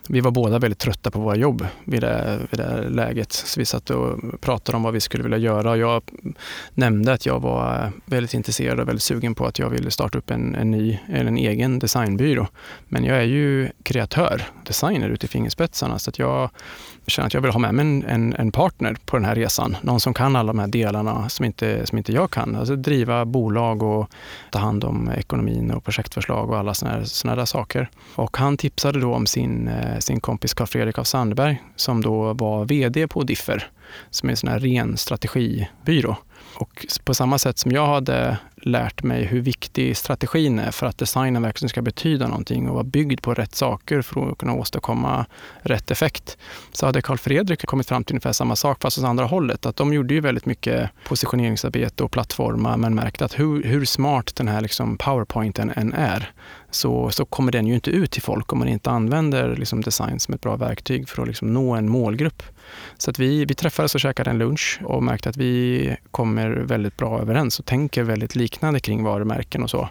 [0.10, 3.32] Vi var båda väldigt trötta på våra jobb vid det, vid det läget.
[3.32, 5.78] Så vi satt och pratade om vad vi skulle vilja göra.
[5.78, 6.02] Jag
[6.74, 10.32] nämnde att jag var väldigt intresserad och väldigt sugen på att jag ville starta upp
[10.32, 12.48] en, en ny, eller en egen designbyrå.
[12.88, 16.00] Men jag är ju kreatör, designer ut i fingerspetsarna.
[16.00, 16.50] Så att jag
[17.08, 19.78] känner att jag vill ha med mig en, en, en, partner på den här resan.
[19.82, 22.56] Någon som kan alla de här delarna som inte, som inte jag kan.
[22.56, 24.10] Alltså driva bolag och
[24.52, 27.90] ta hand om ekonomin och projektförslag och alla sådana såna där saker.
[28.16, 32.34] Och han tipsade då om sin, eh, sin kompis Carl Fredrik av Sandberg som då
[32.34, 33.70] var VD på Differ
[34.10, 36.16] som är en sån här ren strategibyrå.
[36.60, 40.98] Och på samma sätt som jag hade lärt mig hur viktig strategin är för att
[40.98, 45.26] designen verkligen ska betyda någonting och vara byggd på rätt saker för att kunna åstadkomma
[45.62, 46.38] rätt effekt.
[46.72, 49.66] Så hade Carl Fredrik kommit fram till ungefär samma sak fast åt andra hållet.
[49.66, 54.36] Att de gjorde ju väldigt mycket positioneringsarbete och plattformar men märkte att hur, hur smart
[54.36, 56.32] den här liksom powerpointen än är
[56.78, 60.20] så, så kommer den ju inte ut till folk om man inte använder liksom design
[60.20, 62.44] som ett bra verktyg för att liksom nå en målgrupp.
[62.98, 66.98] Så att vi, vi träffades och käkade en lunch och märkte att vi kommer väldigt
[66.98, 69.90] bra överens och tänker väldigt liknande kring varumärken och så.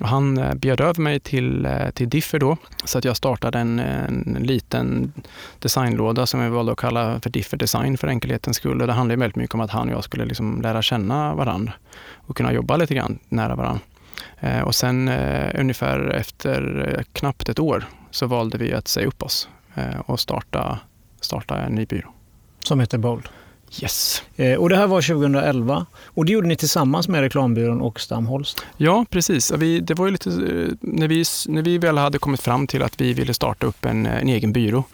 [0.00, 3.58] Och han eh, bjöd över mig till, eh, till Differ då, så att jag startade
[3.58, 5.12] en, en liten
[5.58, 8.80] designlåda som vi valde att kalla för Differ Design för enkelhetens skull.
[8.80, 11.72] Och det handlade väldigt mycket om att han och jag skulle liksom lära känna varandra
[12.26, 13.80] och kunna jobba lite grann nära varandra.
[14.42, 19.06] Eh, och sen eh, ungefär efter eh, knappt ett år så valde vi att säga
[19.06, 19.48] upp oss
[20.06, 20.78] och starta,
[21.20, 22.12] starta en ny byrå.
[22.64, 23.28] Som heter Bold?
[23.80, 24.22] Yes.
[24.36, 28.64] Eh, och det här var 2011 och det gjorde ni tillsammans med reklambyrån och Stamholst?
[28.76, 29.52] Ja, precis.
[29.52, 33.00] Vi, det var lite, eh, när, vi, när vi väl hade kommit fram till att
[33.00, 34.84] vi ville starta upp en, en egen byrå,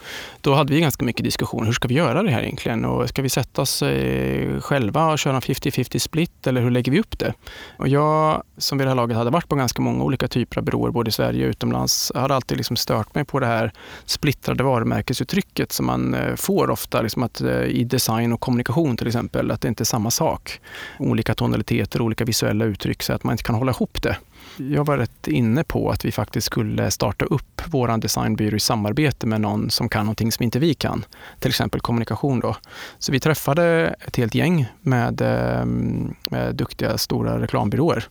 [0.41, 1.67] då hade vi ganska mycket diskussion.
[1.67, 2.85] Hur ska vi göra det här egentligen?
[2.85, 6.93] Och ska vi sätta oss eh, själva och köra en 50-50 split eller hur lägger
[6.93, 7.35] vi upp det?
[7.77, 10.65] Och jag, som vid det här laget hade varit på ganska många olika typer av
[10.65, 13.73] byråer, både i Sverige och utomlands, hade alltid liksom stört mig på det här
[14.05, 19.51] splittrade varumärkesuttrycket som man får ofta, liksom att, i design och kommunikation kommunikation till exempel,
[19.51, 20.61] att det inte är samma sak.
[20.99, 24.17] Olika tonaliteter, olika visuella uttryck så att man inte kan hålla ihop det.
[24.59, 29.27] Jag var rätt inne på att vi faktiskt skulle starta upp vår designbyrå i samarbete
[29.27, 31.05] med någon som kan någonting som inte vi kan.
[31.39, 32.41] Till exempel kommunikation.
[32.41, 32.57] Då.
[32.99, 38.05] Så vi träffade ett helt gäng med, ehm, med duktiga stora reklambyråer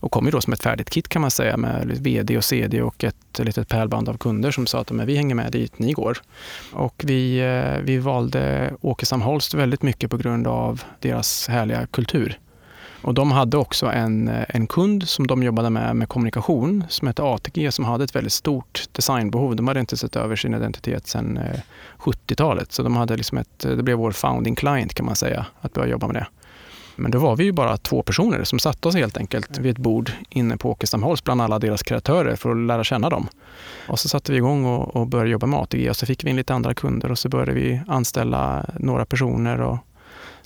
[0.00, 2.82] och kom ju då som ett färdigt kit kan man säga med VD och CD
[2.82, 6.18] och ett litet pärlband av kunder som sa att vi hänger med dit ni går.
[6.72, 12.38] Och vi, eh, vi valde Åkesson Holst väldigt mycket på grund av deras härliga kultur.
[13.02, 17.08] Och de hade också en, eh, en kund som de jobbade med med kommunikation som
[17.08, 19.56] hette ATG som hade ett väldigt stort designbehov.
[19.56, 21.40] De hade inte sett över sin identitet sedan
[21.98, 25.46] 70-talet eh, så de hade liksom ett, det blev vår founding client kan man säga,
[25.60, 26.26] att börja jobba med det.
[26.96, 29.78] Men då var vi ju bara två personer som satte oss helt enkelt vid ett
[29.78, 33.28] bord inne på Åkestamholms bland alla deras kreatörer för att lära känna dem.
[33.88, 36.30] Och så satte vi igång och, och började jobba med ATG och så fick vi
[36.30, 39.78] in lite andra kunder och så började vi anställa några personer och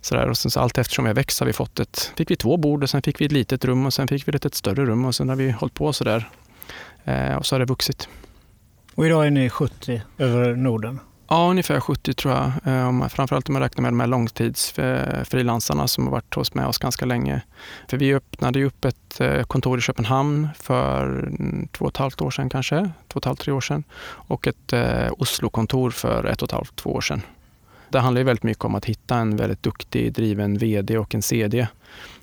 [0.07, 0.29] sådär.
[0.29, 2.83] Och sen så allt eftersom har växt har vi fått ett, fick vi två bord
[2.83, 5.05] och sen fick vi ett litet rum och sen fick vi ett, ett större rum
[5.05, 6.31] och sen har vi hållit på sådär.
[7.05, 8.09] Eh, och så har det vuxit.
[8.95, 11.01] Och idag är ni 70 över Norden?
[11.29, 12.53] Ja, ungefär 70 tror jag.
[12.65, 16.79] Eh, framförallt om man räknar med de här långtidsfrilansarna som har varit hos med oss
[16.79, 17.43] ganska länge.
[17.89, 21.31] För vi öppnade upp ett eh, kontor i Köpenhamn för
[21.73, 23.85] två och ett halvt år sedan kanske, två och ett halvt, tre år sedan.
[24.09, 27.23] Och ett eh, Oslo-kontor för ett och ett halvt, två år sedan.
[27.89, 31.23] Det handlar ju väldigt mycket om att hitta en väldigt duktig driven VD och en
[31.23, 31.67] CD.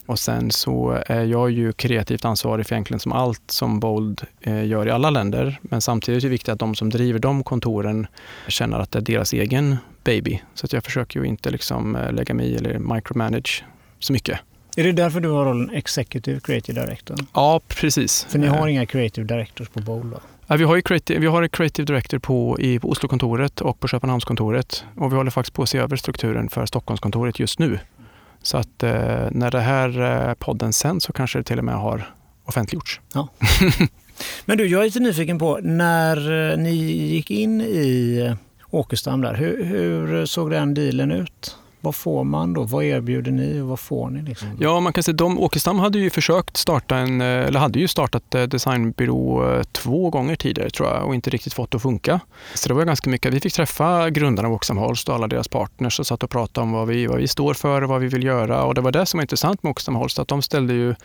[0.05, 4.65] Och sen så är jag ju kreativt ansvarig för egentligen som allt som Bold eh,
[4.65, 5.59] gör i alla länder.
[5.61, 8.07] Men samtidigt är det viktigt att de som driver de kontoren
[8.47, 10.41] känner att det är deras egen baby.
[10.53, 13.65] Så att jag försöker ju inte liksom eh, lägga mig i eller micromanage
[13.99, 14.39] så mycket.
[14.75, 17.17] Är det därför du har rollen Executive Creative Director?
[17.33, 18.25] Ja, precis.
[18.29, 20.13] För ni har inga Creative Directors på Bold?
[20.13, 23.87] Ja, vi, har creative, vi har en creative director på, i, på Oslokontoret och på
[23.87, 24.85] Köpenhamnskontoret.
[24.95, 27.79] Och vi håller faktiskt på att se över strukturen för Stockholmskontoret just nu.
[28.41, 28.91] Så att eh,
[29.31, 32.13] när det här eh, podden sänds så kanske det till och med har
[32.45, 33.01] offentliggjorts.
[33.13, 33.27] Ja.
[34.45, 38.35] Men du, jag är lite nyfiken på när eh, ni gick in i eh,
[38.69, 41.57] Åkerstam, Åkestam där, hur, hur såg den dealen ut?
[41.83, 42.63] Vad får man då?
[42.63, 44.21] Vad erbjuder ni och vad får ni?
[44.21, 44.47] Liksom?
[44.59, 47.87] Ja, man kan säga de, Åkestam hade ju försökt starta en, eh, eller hade ju
[47.87, 51.81] startat eh, designbyrå eh, två gånger tidigare tror jag och inte riktigt fått det att
[51.81, 52.19] funka.
[52.53, 55.47] Så det var ganska mycket, vi fick träffa grundarna av Åkestam Holst och alla deras
[55.47, 58.07] partners och satt och pratade om vad vi, vad vi står för och vad vi
[58.07, 58.63] vill göra.
[58.63, 60.95] Och det var det som var intressant med Åkestam Holst, att de ställde ju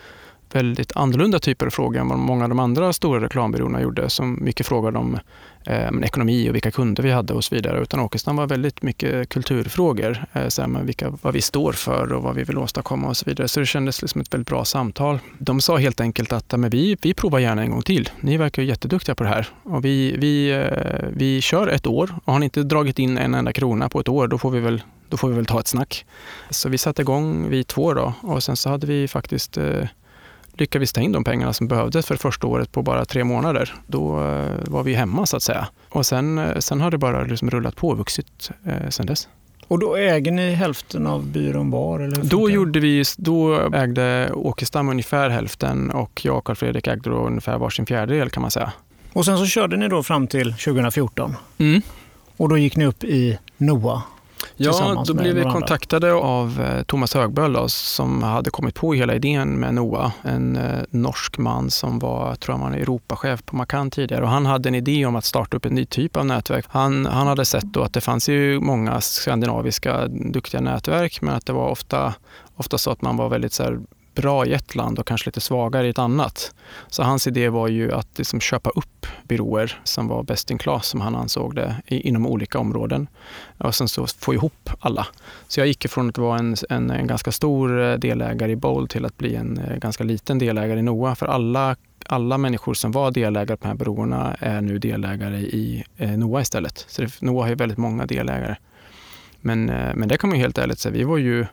[0.55, 4.09] väldigt annorlunda typer av frågor än vad många av de andra stora reklambyråerna gjorde.
[4.09, 5.19] Som mycket frågade om
[5.65, 7.81] eh, ekonomi och vilka kunder vi hade och så vidare.
[7.81, 10.25] Utan Åkestam var väldigt mycket kulturfrågor.
[10.33, 13.25] Eh, så här, vilka, vad vi står för och vad vi vill åstadkomma och så
[13.25, 13.47] vidare.
[13.47, 15.19] Så det kändes liksom ett väldigt bra samtal.
[15.37, 18.09] De sa helt enkelt att men vi, vi provar gärna en gång till.
[18.19, 19.47] Ni verkar jätteduktiga på det här.
[19.63, 23.35] Och vi, vi, eh, vi kör ett år och har ni inte dragit in en
[23.35, 25.67] enda krona på ett år, då får vi väl då får vi väl ta ett
[25.67, 26.05] snack.
[26.49, 29.85] Så vi satte igång vi två då och sen så hade vi faktiskt eh,
[30.59, 33.73] lyckades vi ta in de pengarna som behövdes för första året på bara tre månader.
[33.87, 35.67] Då eh, var vi hemma så att säga.
[35.89, 39.27] Och sen, eh, sen har det bara liksom rullat på och vuxit eh, sen dess.
[39.67, 41.99] Och då äger ni hälften av byrån var?
[41.99, 47.09] Eller då, gjorde vi, då ägde Åkestam ungefär hälften och jag och Carl Fredrik ägde
[47.09, 48.71] då ungefär varsin fjärdedel kan man säga.
[49.13, 51.35] Och sen så körde ni då fram till 2014?
[51.57, 51.81] Mm.
[52.37, 54.03] Och då gick ni upp i NOA?
[54.55, 59.15] Ja, då blev vi kontaktade av eh, Thomas Högböll då, som hade kommit på hela
[59.15, 60.11] idén med NOA.
[60.21, 64.45] En eh, norsk man som var, tror jag var Europachef på Macan tidigare och han
[64.45, 66.65] hade en idé om att starta upp en ny typ av nätverk.
[66.69, 71.45] Han, han hade sett då att det fanns ju många skandinaviska duktiga nätverk men att
[71.45, 72.13] det var ofta,
[72.55, 73.79] ofta så att man var väldigt så här,
[74.21, 76.53] bra i ett land och kanske lite svagare i ett annat.
[76.87, 80.87] Så hans idé var ju att liksom köpa upp byråer som var best in class,
[80.87, 83.07] som han ansåg det, inom olika områden.
[83.57, 85.07] Och sen så få ihop alla.
[85.47, 88.89] Så jag gick ifrån att vara en, en, en ganska stor eh, delägare i Bold
[88.89, 91.15] till att bli en eh, ganska liten delägare i NOA.
[91.15, 95.83] För alla alla människor som var delägare på de här byråerna är nu delägare i
[95.97, 96.85] eh, NOA istället.
[96.87, 98.55] Så det, NOA har ju väldigt många delägare.
[99.41, 101.45] Men, eh, men det kan man ju helt ärligt säga, vi var ju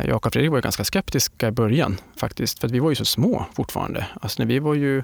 [0.00, 2.90] Eh, jag och Fredrik var ju ganska skeptiska i början faktiskt, för att vi var
[2.90, 4.06] ju så små fortfarande.
[4.20, 5.02] Alltså när vi var ju,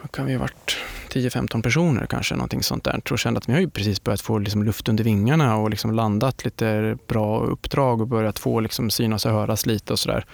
[0.00, 0.76] vad kan vi ha varit,
[1.12, 3.00] 10-15 personer kanske, någonting sånt där.
[3.10, 5.92] Jag kände att vi har ju precis börjat få liksom luft under vingarna och liksom
[5.92, 10.24] landat lite bra uppdrag och börjat få liksom synas och höras lite och sådär.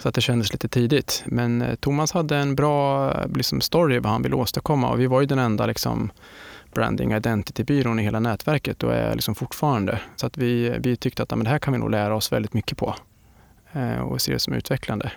[0.00, 1.22] Så att det kändes lite tidigt.
[1.26, 5.20] Men eh, Thomas hade en bra liksom, story vad han ville åstadkomma och vi var
[5.20, 6.10] ju den enda liksom,
[6.72, 10.00] branding identity-byrån i hela nätverket och är liksom fortfarande.
[10.16, 12.54] Så att vi, vi tyckte att men det här kan vi nog lära oss väldigt
[12.54, 12.94] mycket på
[13.72, 15.12] eh, och se det som utvecklande.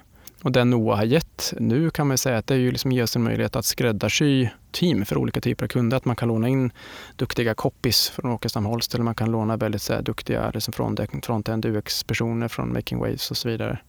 [0.45, 3.03] Och den NOA har gett nu kan man säga att det är ju liksom ger
[3.03, 5.97] oss en möjlighet att skräddarsy team för olika typer av kunder.
[5.97, 6.71] Att man kan låna in
[7.15, 10.73] duktiga copies från Åkestam Holst eller man kan låna väldigt så här, duktiga liksom
[11.21, 13.79] front-end UX-personer från Making Waves och så vidare.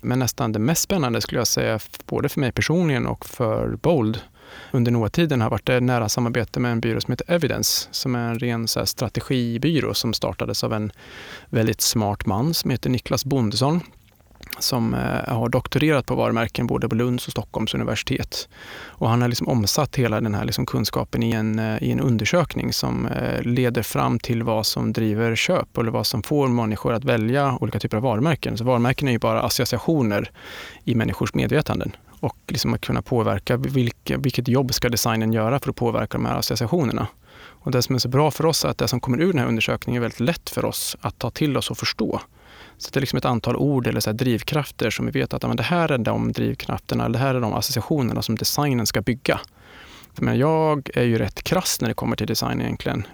[0.00, 4.20] Men nästan det mest spännande skulle jag säga, både för mig personligen och för Bold,
[4.72, 8.28] under NOA-tiden har varit ett nära samarbete med en byrå som heter Evidence som är
[8.28, 10.92] en ren så här, strategibyrå som startades av en
[11.50, 13.80] väldigt smart man som heter Niklas Bondesson
[14.58, 18.48] som eh, har doktorerat på varumärken både på Lunds och Stockholms universitet.
[18.86, 22.00] Och han har liksom omsatt hela den här liksom kunskapen i en, eh, i en
[22.00, 26.92] undersökning som eh, leder fram till vad som driver köp eller vad som får människor
[26.92, 28.58] att välja olika typer av varumärken.
[28.58, 30.30] Så varumärken är ju bara associationer
[30.84, 35.70] i människors medvetanden och liksom att kunna påverka vilka, vilket jobb ska designen göra för
[35.70, 37.06] att påverka de här associationerna.
[37.36, 39.38] Och det som är så bra för oss är att det som kommer ur den
[39.38, 42.20] här undersökningen är väldigt lätt för oss att ta till oss och förstå.
[42.78, 45.56] Så det är liksom ett antal ord eller så drivkrafter som vi vet att men
[45.56, 49.40] det här är de drivkrafterna, eller det här är de associationerna som designen ska bygga.
[50.16, 53.06] Men jag är ju rätt krass när det kommer till design egentligen.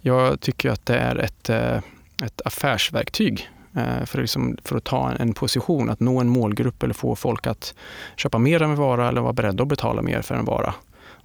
[0.00, 1.76] Jag tycker att det är ett, eh,
[2.24, 6.94] ett affärsverktyg Eh, för, liksom, för att ta en position, att nå en målgrupp eller
[6.94, 7.74] få folk att
[8.16, 10.74] köpa mer av en vara eller vara beredda att betala mer för en vara.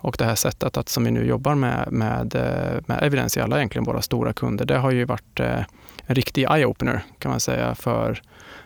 [0.02, 3.42] Och det här sättet att som vi nu jobbar med, med, eh, med evidens i
[3.42, 5.64] alla egentligen våra stora kunder, det har ju varit eh,
[6.06, 8.22] en riktig eye-opener kan man säga för,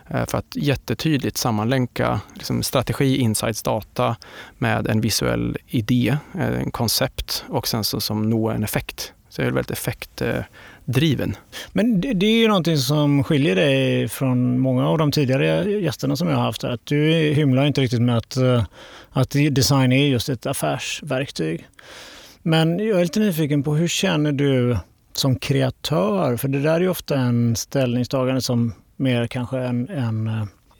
[0.08, 4.16] för att jättetydligt sammanlänka liksom strategi, insights, data
[4.58, 9.12] med en visuell idé, en koncept och sen så som nå en effekt.
[9.34, 11.36] Så jag är väldigt effektdriven.
[11.72, 16.16] Men det, det är ju någonting som skiljer dig från många av de tidigare gästerna
[16.16, 16.70] som jag har haft här.
[16.70, 18.64] Att du hymlar inte riktigt med att, eh,
[19.10, 21.68] att design är just ett affärsverktyg.
[22.42, 24.76] Men jag är lite nyfiken på hur känner du
[25.12, 26.36] som kreatör?
[26.36, 30.26] För det där är ju ofta en ställningstagande som mer kanske en, en,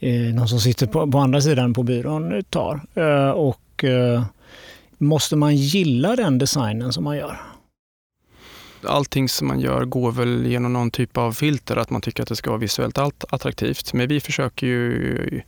[0.01, 2.81] eh, någon som sitter på, på andra sidan på byrån tar.
[2.95, 3.85] Eh, och
[4.99, 7.54] måste man gilla den designen som man gör?
[8.87, 12.29] Allting som man gör går väl genom någon typ av filter, att man tycker att
[12.29, 13.93] det ska vara visuellt attraktivt.
[13.93, 15.43] Men vi försöker ju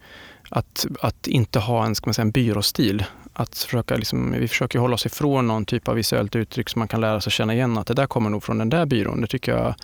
[0.51, 3.05] att, att inte ha en, ska man säga, en byråstil.
[3.39, 6.89] Att försöka liksom, vi försöker hålla oss ifrån någon typ av visuellt uttryck som man
[6.89, 9.21] kan lära sig känna igen att det där kommer nog från den där byrån.
[9.21, 9.75] Det tycker jag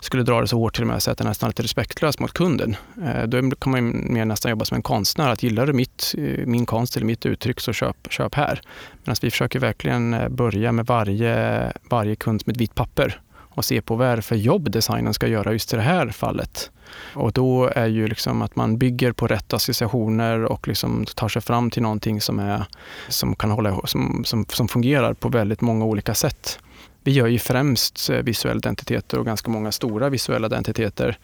[0.00, 2.32] skulle dra det så hårt till och med att det är nästan lite respektlöst mot
[2.32, 2.76] kunden.
[3.04, 5.28] Eh, då kan man mer nästan jobba som en konstnär.
[5.28, 8.60] Att gillar du mitt, eh, min konst eller mitt uttryck så köp, köp här.
[9.04, 13.20] Medan vi försöker verkligen eh, börja med varje, varje kund med ett vitt papper
[13.54, 16.08] och se på vad är det för jobb designen ska göra just i det här
[16.08, 16.70] fallet.
[17.14, 21.42] Och då är ju liksom att man bygger på rätt associationer och liksom tar sig
[21.42, 22.64] fram till någonting som, är,
[23.08, 26.58] som, kan hålla, som, som, som fungerar på väldigt många olika sätt.
[27.02, 31.18] Vi gör ju främst eh, visuella identiteter och ganska många stora visuella identiteter.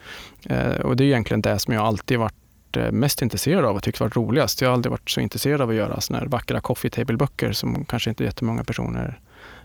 [0.46, 3.82] Eh, och det är egentligen det som jag alltid varit eh, mest intresserad av och
[3.82, 4.60] tyckt varit roligast.
[4.60, 7.84] Jag har aldrig varit så intresserad av att göra såna här vackra coffee table-böcker som
[7.84, 9.20] kanske inte jättemånga personer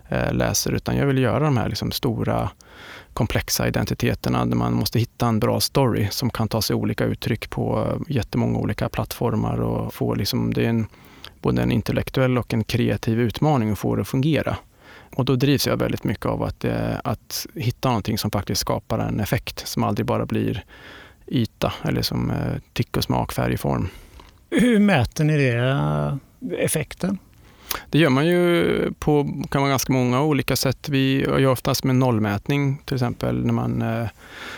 [0.08, 2.50] Eh, läser utan jag vill göra de här liksom stora
[3.12, 7.50] komplexa identiteterna där man måste hitta en bra story som kan ta sig olika uttryck
[7.50, 10.86] på eh, jättemånga olika plattformar och få liksom, det är en,
[11.42, 14.56] både en intellektuell och en kreativ utmaning att få det att fungera.
[15.16, 18.98] Och då drivs jag väldigt mycket av att, eh, att hitta någonting som faktiskt skapar
[18.98, 20.64] en effekt som aldrig bara blir
[21.26, 23.88] yta eller som eh, och smak, färg och form.
[24.50, 26.18] Hur mäter ni det,
[26.58, 27.18] effekten?
[27.90, 30.88] Det gör man ju på kan vara ganska många olika sätt.
[30.88, 34.08] Vi gör oftast med nollmätning till exempel när man, eh,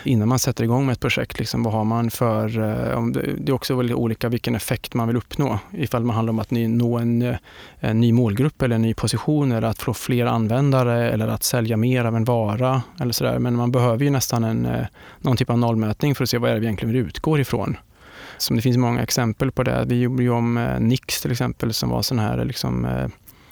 [0.03, 1.39] innan man sätter igång med ett projekt.
[1.39, 3.05] Liksom, vad har man för, eh,
[3.37, 5.59] det är också väldigt olika vilken effekt man vill uppnå.
[5.71, 7.35] Ifall man handlar om att nå en,
[7.79, 11.77] en ny målgrupp eller en ny position eller att få fler användare eller att sälja
[11.77, 12.81] mer av en vara.
[12.99, 13.39] Eller så där.
[13.39, 14.85] Men man behöver ju nästan en, eh,
[15.21, 17.77] någon typ av nollmätning för att se vad är det vi egentligen utgår ifrån.
[18.39, 19.85] Som det finns många exempel på det.
[19.87, 23.07] Vi gjorde ju om eh, Nix till exempel som var sån här liksom, eh,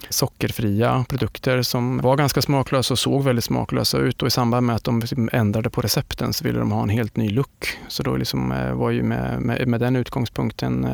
[0.10, 4.22] sockerfria produkter som var ganska smaklösa och såg väldigt smaklösa ut.
[4.22, 6.90] Och I samband med att de liksom ändrade på recepten så ville de ha en
[6.90, 7.78] helt ny look.
[7.88, 10.88] Så då liksom eh, var ju med, med, med den utgångspunkten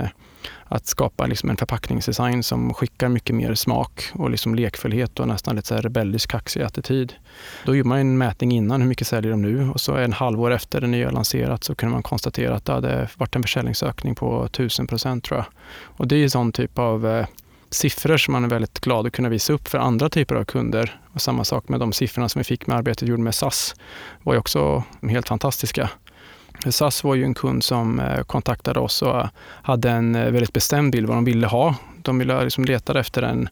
[0.66, 5.56] att skapa liksom en förpackningsdesign som skickar mycket mer smak och liksom lekfullhet och nästan
[5.56, 7.14] lite så rebellisk kaxig attityd.
[7.66, 9.70] Då gjorde man en mätning innan, hur mycket säljer de nu?
[9.70, 13.10] Och så en halvår efter det nya lanserat så kunde man konstatera att det hade
[13.18, 15.46] varit en försäljningsökning på 1000 procent tror jag.
[15.98, 17.26] Och det är en sån typ av eh,
[17.70, 21.00] siffror som man är väldigt glad att kunna visa upp för andra typer av kunder.
[21.14, 23.76] Och samma sak med de siffrorna som vi fick med arbetet vi gjorde med SAS
[24.24, 25.90] var ju också helt fantastiska.
[26.72, 29.28] SAS var ju en kund som eh, kontaktade oss och eh,
[29.64, 31.76] hade en eh, väldigt bestämd bild vad de ville ha.
[32.02, 33.50] De ville liksom leta efter en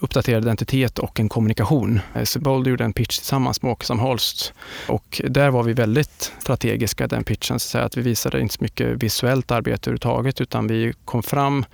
[0.00, 2.00] uppdaterad identitet och en kommunikation.
[2.24, 4.52] Sebold gjorde en pitch tillsammans med Åkesson Holst
[4.88, 7.58] och där var vi väldigt strategiska i den pitchen.
[7.58, 11.64] Så att vi visade inte så mycket visuellt arbete överhuvudtaget utan vi kom fram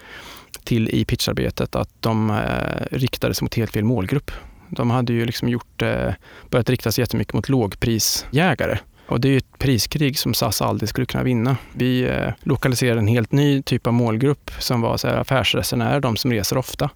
[0.64, 2.40] till i pitcharbetet att de
[2.90, 4.30] riktade sig mot helt fel målgrupp.
[4.68, 5.82] De hade ju liksom gjort,
[6.50, 11.06] börjat rikta sig jättemycket mot lågprisjägare och det är ett priskrig som SAS aldrig skulle
[11.06, 11.56] kunna vinna.
[11.72, 16.16] Vi eh, lokaliserade en helt ny typ av målgrupp som var så här, affärsresenärer, de
[16.16, 16.90] som reser ofta.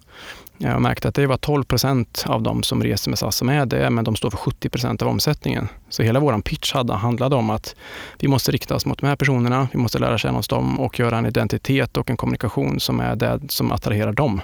[0.57, 3.65] Jag märkte att det var 12 procent av de som reser med SAS som är
[3.65, 5.67] det, men de står för 70 procent av omsättningen.
[5.89, 7.75] Så hela vår pitch hade, handlade om att
[8.19, 10.99] vi måste rikta oss mot de här personerna, vi måste lära känna oss dem och
[10.99, 14.41] göra en identitet och en kommunikation som är det som attraherar dem.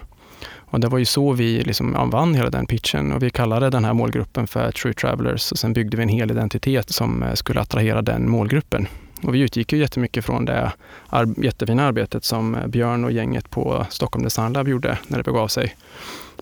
[0.74, 3.86] Och det var ju så vi liksom vann hela den pitchen och vi kallade den
[3.86, 7.62] här målgruppen för True Travelers och sen byggde vi en hel identitet som eh, skulle
[7.62, 8.88] attrahera den målgruppen.
[9.24, 10.72] Och vi utgick ju jättemycket från det
[11.10, 15.24] ar jättefina arbetet som eh, Björn och gänget på Stockholm Design Lab gjorde när det
[15.24, 15.76] begav sig.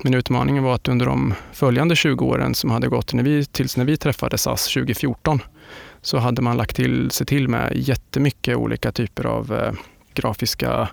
[0.04, 3.78] Men utmaningen var att under de följande 20 åren som hade gått när vi, tills
[3.78, 5.40] när vi träffade SAS 2014
[6.02, 9.72] så hade man lagt till, sig till med jättemycket olika typer av eh,
[10.14, 10.90] grafiska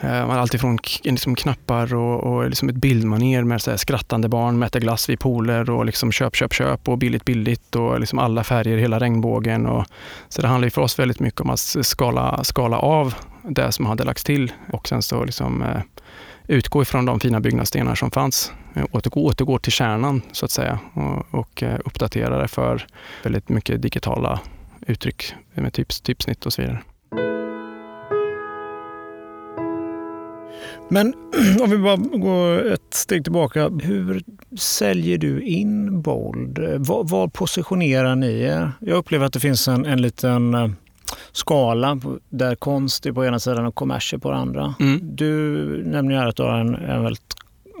[0.00, 5.08] Eh, alltifrån liksom knappar och, och liksom ett bildmaner med så skrattande barn, mäter glass
[5.08, 8.98] vid pooler och liksom köp, köp, köp och billigt, billigt och liksom alla färger, hela
[8.98, 9.66] regnbågen.
[9.66, 9.86] Och,
[10.28, 14.04] så det handlar för oss väldigt mycket om att skala, skala av det som hade
[14.04, 15.80] lagts till och sen så liksom, eh,
[16.46, 18.52] utgå ifrån de fina byggnadsstenar som fanns.
[18.74, 22.86] Eh, återgå, återgå till kärnan så att säga och, och eh, uppdatera det för
[23.22, 24.40] väldigt mycket digitala
[24.86, 26.82] uttryck med typs, typsnitt och så vidare.
[30.88, 31.14] Men
[31.62, 33.68] om vi bara går ett steg tillbaka.
[33.68, 34.22] Hur
[34.56, 36.58] säljer du in Bold?
[36.78, 38.72] Var, positionerar ni er?
[38.80, 40.68] Jag upplever att det finns en, en liten eh,
[41.32, 44.74] skala där konst är på ena sidan och kommers är på den andra.
[44.80, 45.00] Mm.
[45.02, 45.36] Du
[45.86, 47.34] nämner här att du har en, en väldigt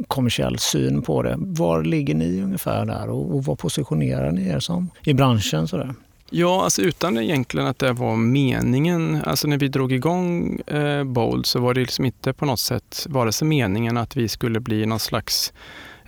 [0.06, 1.34] kommersiell syn på det.
[1.38, 5.68] Var ligger ni ungefär där och, och vad positionerar ni er som i branschen?
[5.68, 5.94] Sådär?
[6.38, 9.22] Ja, alltså utan egentligen att det var meningen.
[9.24, 13.06] Alltså när vi drog igång eh, Bold så var det liksom inte på något sätt
[13.08, 15.52] vare sig meningen att vi skulle bli någon slags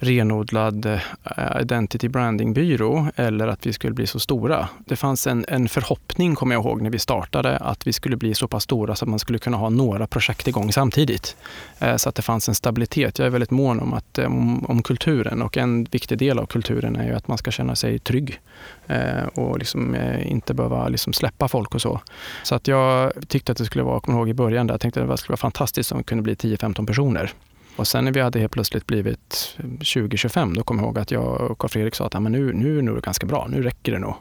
[0.01, 4.69] renodlad eh, identity branding-byrå eller att vi skulle bli så stora.
[4.87, 8.35] Det fanns en, en förhoppning, kommer jag ihåg, när vi startade att vi skulle bli
[8.35, 11.37] så pass stora så att man skulle kunna ha några projekt igång samtidigt.
[11.79, 13.19] Eh, så att det fanns en stabilitet.
[13.19, 16.47] Jag är väldigt mån om, att, eh, om, om kulturen och en viktig del av
[16.47, 18.41] kulturen är ju att man ska känna sig trygg
[19.35, 22.01] och liksom inte behöva liksom släppa folk och så.
[22.43, 25.03] Så att jag tyckte att det skulle vara, kommer ihåg i början, där, jag tänkte
[25.03, 27.33] att det skulle vara fantastiskt om vi kunde bli 10-15 personer.
[27.79, 31.41] Och sen när vi hade helt plötsligt blivit 20-25, då kom jag ihåg att jag
[31.41, 33.99] och Carl Fredrik sa att men nu, nu är det ganska bra, nu räcker det
[33.99, 34.15] nog.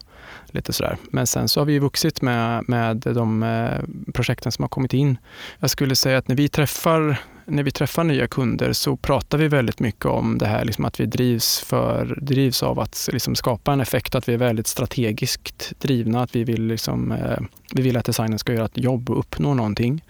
[0.48, 0.98] Lite sådär.
[1.12, 5.18] Men sen så har vi vuxit med, med de eh, projekten som har kommit in.
[5.60, 9.48] Jag skulle säga att när vi träffar när vi träffar nya kunder så pratar vi
[9.48, 13.74] väldigt mycket om det här liksom att vi drivs, för, drivs av att liksom skapa
[13.74, 17.38] en effekt, att vi är väldigt strategiskt drivna, att vi vill, liksom, eh,
[17.74, 20.04] vi vill att designen ska göra ett jobb och uppnå någonting.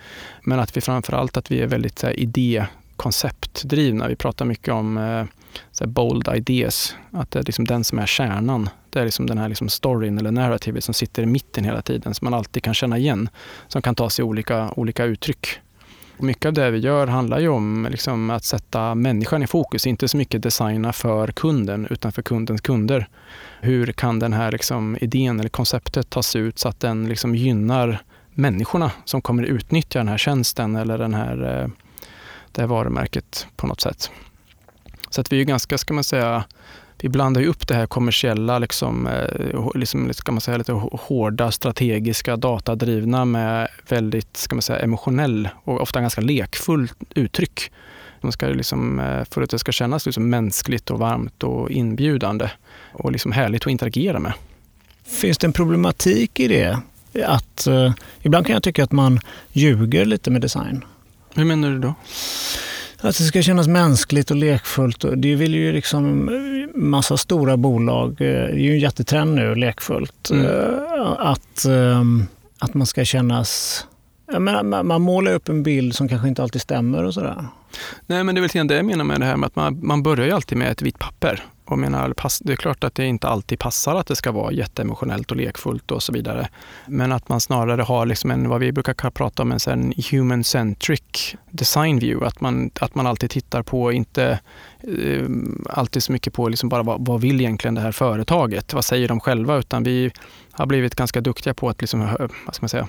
[0.43, 2.65] Men att vi framför allt att vi är väldigt idé
[2.97, 4.07] konceptdrivna.
[4.07, 6.95] Vi pratar mycket om eh, bold ideas.
[7.11, 8.69] Att det är liksom den som är kärnan.
[8.89, 12.13] Det är liksom den här liksom storyn eller narrativet som sitter i mitten hela tiden,
[12.13, 13.29] som man alltid kan känna igen.
[13.67, 15.47] Som kan ta sig olika, olika uttryck.
[16.19, 20.07] Mycket av det vi gör handlar ju om liksom att sätta människan i fokus, inte
[20.07, 23.07] så mycket designa för kunden utan för kundens kunder.
[23.61, 28.01] Hur kan den här liksom idén eller konceptet tas ut så att den liksom gynnar
[28.37, 31.67] människorna som kommer utnyttja den här tjänsten eller den här, eh,
[32.57, 34.11] det här varumärket på något sätt.
[35.09, 36.43] Så att vi är ganska, ska man säga,
[37.01, 41.51] vi blandar ju upp det här kommersiella, liksom, eh, liksom, ska man säga, lite hårda,
[41.51, 47.71] strategiska, datadrivna med väldigt ska man säga, emotionell och ofta ganska lekfullt uttryck.
[48.21, 52.49] De ska liksom, eh, för att det ska kännas liksom mänskligt och varmt och inbjudande
[52.91, 54.33] och liksom härligt att interagera med.
[55.03, 56.79] Finns det en problematik i det?
[57.25, 59.19] Att, eh, ibland kan jag tycka att man
[59.51, 60.85] ljuger lite med design.
[61.37, 61.93] Hur menar du då?
[63.01, 65.05] Att det ska kännas mänskligt och lekfullt.
[65.15, 66.29] Det vill ju liksom
[66.75, 70.29] massa stora bolag, eh, det är ju en jättetrend nu, lekfullt.
[70.29, 70.45] Mm.
[70.45, 72.25] Eh, att, ehm,
[72.59, 73.83] att man ska kännas...
[74.39, 77.45] Menar, man målar upp en bild som kanske inte alltid stämmer och sådär.
[78.05, 80.03] Nej, men det är väl det jag menar med det här med att man, man
[80.03, 81.43] börjar ju alltid med ett vitt papper.
[81.67, 85.31] Och menar, det är klart att det inte alltid passar att det ska vara jätteemotionellt
[85.31, 86.49] och lekfullt och så vidare.
[86.85, 91.99] Men att man snarare har liksom en, vad vi brukar prata om, en human-centric design
[91.99, 92.27] view.
[92.27, 94.39] Att man, att man alltid tittar på, inte
[94.79, 95.25] eh,
[95.69, 98.73] alltid så mycket på liksom bara vad, vad vill egentligen det här företaget?
[98.73, 99.57] Vad säger de själva?
[99.57, 100.11] Utan vi
[100.51, 101.99] har blivit ganska duktiga på att liksom,
[102.45, 102.87] vad ska man säga,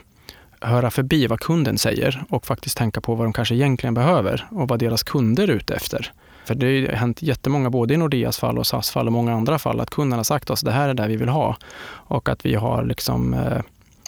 [0.60, 4.68] höra förbi vad kunden säger och faktiskt tänka på vad de kanske egentligen behöver och
[4.68, 6.12] vad deras kunder är ute efter.
[6.48, 9.58] För det har hänt jättemånga, både i Nordeas fall och SAS fall och många andra
[9.58, 11.56] fall, att kunderna sagt oss det här är det vi vill ha.
[11.90, 13.60] Och att vi har liksom eh,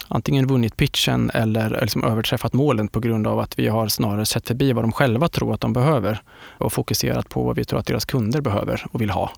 [0.07, 4.47] antingen vunnit pitchen eller liksom överträffat målen på grund av att vi har snarare sett
[4.47, 6.21] förbi vad de själva tror att de behöver
[6.57, 9.31] och fokuserat på vad vi tror att deras kunder behöver och vill ha.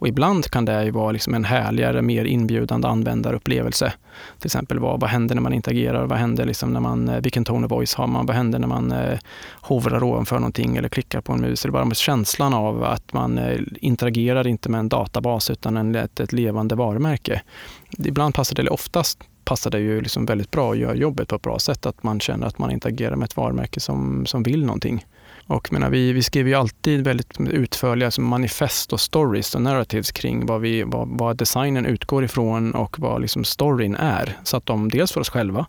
[0.00, 3.92] Och ibland kan det ju vara liksom en härligare, mer inbjudande användarupplevelse.
[4.38, 6.06] Till exempel vad, vad händer när man interagerar?
[6.06, 8.26] Vad händer liksom när man, eh, vilken tone of voice har man?
[8.26, 9.18] Vad händer när man eh,
[9.60, 11.64] hovrar ovanför någonting eller klickar på en mus?
[11.64, 15.94] Eller bara med känslan av att man eh, interagerar inte med en databas utan en,
[15.94, 17.42] ett, ett levande varumärke.
[17.98, 21.36] Ibland passar det, eller oftast passar det ju liksom väldigt bra att göra jobbet på
[21.36, 21.86] ett bra sätt.
[21.86, 25.04] Att man känner att man interagerar med ett varumärke som, som vill någonting.
[25.50, 30.12] Och menar, vi, vi skriver ju alltid väldigt utförliga som manifest och stories och narratives
[30.12, 34.36] kring vad, vi, vad, vad designen utgår ifrån och vad liksom storyn är.
[34.44, 35.66] Så att de, dels för oss själva,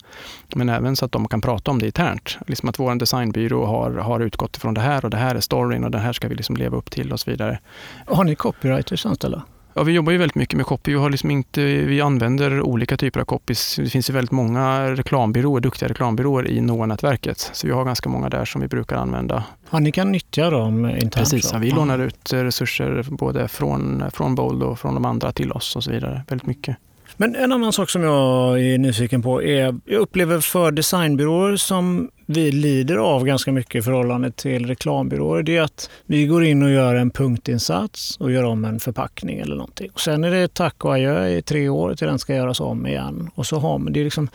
[0.56, 2.38] men även så att de kan prata om det internt.
[2.48, 5.84] Liksom att vår designbyrå har, har utgått ifrån det här och det här är storyn
[5.84, 7.60] och det här ska vi liksom leva upp till och så vidare.
[8.06, 9.44] Har ni copywriters anställda?
[9.74, 10.92] Ja, vi jobbar ju väldigt mycket med copy.
[10.92, 13.76] Vi, har liksom inte, vi använder olika typer av copies.
[13.76, 17.50] Det finns ju väldigt många reklambyråer, duktiga reklambyråer i NOA-nätverket.
[17.54, 19.44] Så vi har ganska många där som vi brukar använda.
[19.70, 21.14] Ja, ni kan nyttja dem internt?
[21.14, 25.52] Precis, ja, vi lånar ut resurser både från, från Bold och från de andra till
[25.52, 26.22] oss och så vidare.
[26.28, 26.78] Väldigt mycket.
[27.18, 32.10] Men en annan sak som jag är nyfiken på är, jag upplever för designbyråer som
[32.32, 36.64] vi lider av ganska mycket i förhållande till reklambyråer, det är att vi går in
[36.64, 39.90] och gör en punktinsats och gör om en förpackning eller någonting.
[39.94, 42.88] Och sen är det tack och adjö i tre år till den ska göras om
[42.88, 43.30] igen.
[43.36, 44.30] Och så har man, det, är liksom,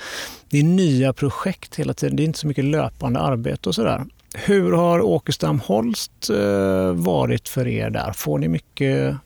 [0.51, 4.05] det är nya projekt hela tiden, det är inte så mycket löpande arbete och sådär.
[4.39, 8.12] Hur har Åkestam Holst eh, varit för er där?
[8.12, 9.16] Får ni mycket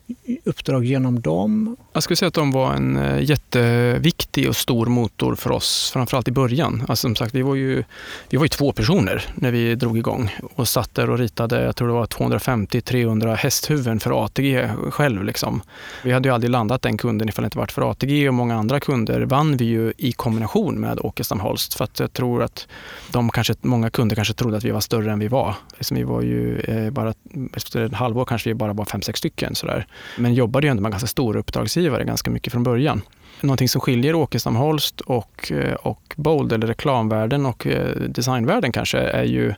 [0.43, 1.77] uppdrag genom dem?
[1.93, 6.27] Jag skulle säga att de var en eh, jätteviktig och stor motor för oss, framförallt
[6.27, 6.85] i början.
[6.87, 7.83] Alltså som sagt, vi var ju,
[8.29, 11.75] vi var ju två personer när vi drog igång och satt där och ritade, jag
[11.75, 15.23] tror det var 250-300 hästhuvuden för ATG själv.
[15.23, 15.61] Liksom.
[16.03, 18.55] Vi hade ju aldrig landat den kunden ifall det inte varit för ATG och många
[18.55, 21.73] andra kunder vann vi ju i kombination med Åkestam Holst.
[21.73, 22.67] För att jag tror att
[23.11, 25.55] de kanske, många kunder kanske trodde att vi var större än vi var.
[25.77, 27.13] Liksom vi var ju eh, bara,
[27.53, 29.55] efter ett halvår kanske vi bara var fem, sex stycken.
[29.55, 29.87] Sådär.
[30.17, 33.01] Men jobbade ju ändå med ganska stora uppdragsgivare ganska mycket från början.
[33.41, 38.99] Någonting som skiljer Åkestam Holst och, eh, och Bold, eller reklamvärlden och eh, designvärlden kanske,
[38.99, 39.53] är ju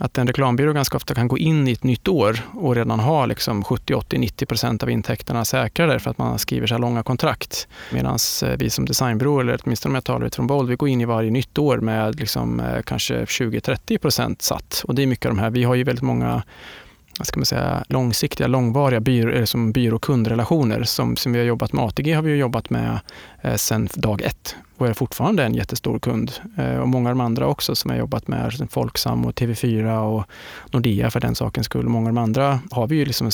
[0.00, 3.26] att en reklambyrå ganska ofta kan gå in i ett nytt år och redan ha
[3.26, 7.02] liksom 70, 80, 90 procent av intäkterna säkrade för att man skriver så här långa
[7.02, 7.68] kontrakt.
[7.92, 11.00] Medan eh, vi som designbyrå, eller åtminstone om jag talar utifrån Bold, vi går in
[11.00, 14.82] i varje nytt år med liksom eh, kanske 20-30 procent satt.
[14.84, 16.42] Och det är mycket av de här, vi har ju väldigt många
[17.20, 20.82] vad ska man säga, långsiktiga, långvariga byrå, eh, som byråkundrelationer.
[20.82, 23.00] Som, som vi har jobbat med ATG har vi jobbat med
[23.40, 26.32] eh, sedan dag ett och är fortfarande en jättestor kund.
[26.58, 30.24] Eh, och många av de andra också som jag jobbat med, Folksam och TV4 och
[30.72, 31.88] Nordea för den sakens skull.
[31.88, 33.30] Många av de andra har vi ju liksom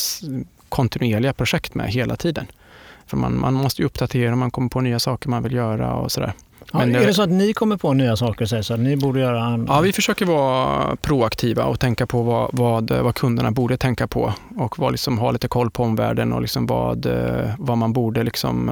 [0.68, 2.46] kontinuerliga projekt med hela tiden.
[3.06, 6.12] För man, man måste ju uppdatera, man kommer på nya saker man vill göra och
[6.12, 6.32] sådär.
[6.72, 8.80] Ja, Men, är det så att ni kommer på nya saker och säger så att
[8.80, 9.74] ni borde göra andra?
[9.74, 14.32] Ja, vi försöker vara proaktiva och tänka på vad, vad, vad kunderna borde tänka på
[14.56, 17.06] och vad, liksom, ha lite koll på omvärlden och liksom vad,
[17.58, 18.70] vad man borde liksom,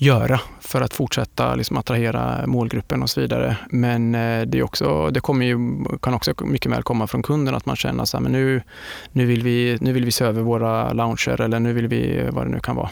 [0.00, 3.56] göra för att fortsätta liksom attrahera målgruppen och så vidare.
[3.70, 7.54] Men eh, det, är också, det kommer ju, kan också mycket väl komma från kunden
[7.54, 8.62] att man känner att nu,
[9.12, 12.46] nu, vill vi, nu vill vi se över våra lounger eller nu vill vi vad
[12.46, 12.90] det nu kan vara.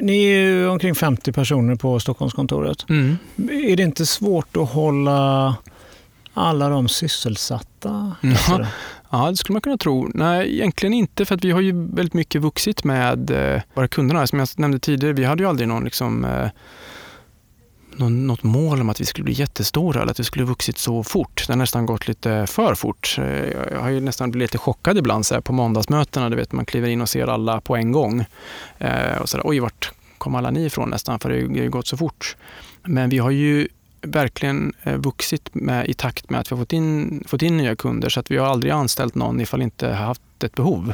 [0.00, 2.84] Ni är ju omkring 50 personer på Stockholmskontoret.
[2.88, 3.18] Mm.
[3.50, 5.56] Är det inte svårt att hålla
[6.34, 8.16] alla de sysselsatta?
[8.20, 8.66] Ja,
[9.10, 10.10] ja, det skulle man kunna tro.
[10.14, 14.26] Nej, egentligen inte för att vi har ju väldigt mycket vuxit med eh, våra kunder.
[14.26, 16.24] Som jag nämnde tidigare, vi hade ju aldrig någon liksom,
[17.98, 21.02] någon, något mål om att vi skulle bli jättestora eller att vi skulle vuxit så
[21.02, 21.44] fort.
[21.46, 23.16] Det har nästan gått lite för fort.
[23.18, 26.30] Eh, jag har ju nästan blivit lite chockad ibland så här, på måndagsmötena.
[26.30, 28.24] Du vet, man kliver in och ser alla på en gång.
[28.78, 31.18] Eh, och så där, Oj, vart kom alla ni ifrån nästan?
[31.18, 32.36] För det har ju gått så fort.
[32.82, 33.68] Men vi har ju
[34.02, 37.76] verkligen eh, vuxit med, i takt med att vi har fått in, fått in nya
[37.76, 40.92] kunder så att vi har aldrig anställt någon ifall inte haft ett behov.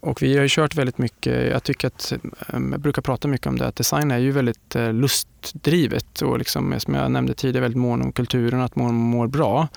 [0.00, 2.12] Och vi har ju kört väldigt mycket, jag tycker att,
[2.48, 6.38] ehm, jag brukar prata mycket om det, att design är ju väldigt eh, lustdrivet och
[6.38, 9.68] liksom, som jag nämnde tidigare, väldigt mån om kulturen, att man mår bra.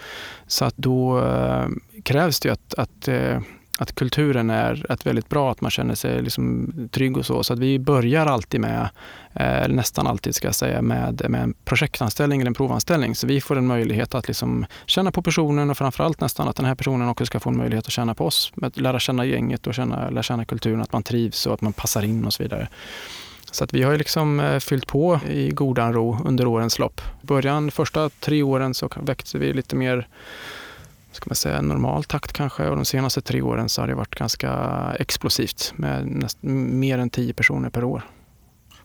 [0.48, 1.68] Så att då eh,
[2.04, 3.40] krävs det ju att, att eh,
[3.84, 7.44] att kulturen är att väldigt bra, att man känner sig liksom trygg och så.
[7.44, 8.90] Så att vi börjar alltid med,
[9.34, 13.16] eh, nästan alltid ska jag säga, med, med en projektanställning eller en provanställning.
[13.16, 16.66] Så vi får en möjlighet att liksom känna på personen och framförallt nästan att den
[16.66, 18.52] här personen också ska få en möjlighet att känna på oss.
[18.62, 21.74] Att lära känna gänget och känna, lära känna kulturen, att man trivs och att man
[21.74, 22.68] passar in och så vidare.
[23.52, 27.02] Så att vi har liksom eh, fyllt på i godan ro under årens lopp.
[27.24, 30.08] I början, första tre åren så växte vi lite mer
[31.14, 34.16] ska man säga, normal takt kanske och de senaste tre åren så har det varit
[34.16, 34.52] ganska
[35.00, 38.02] explosivt med näst, mer än tio personer per år.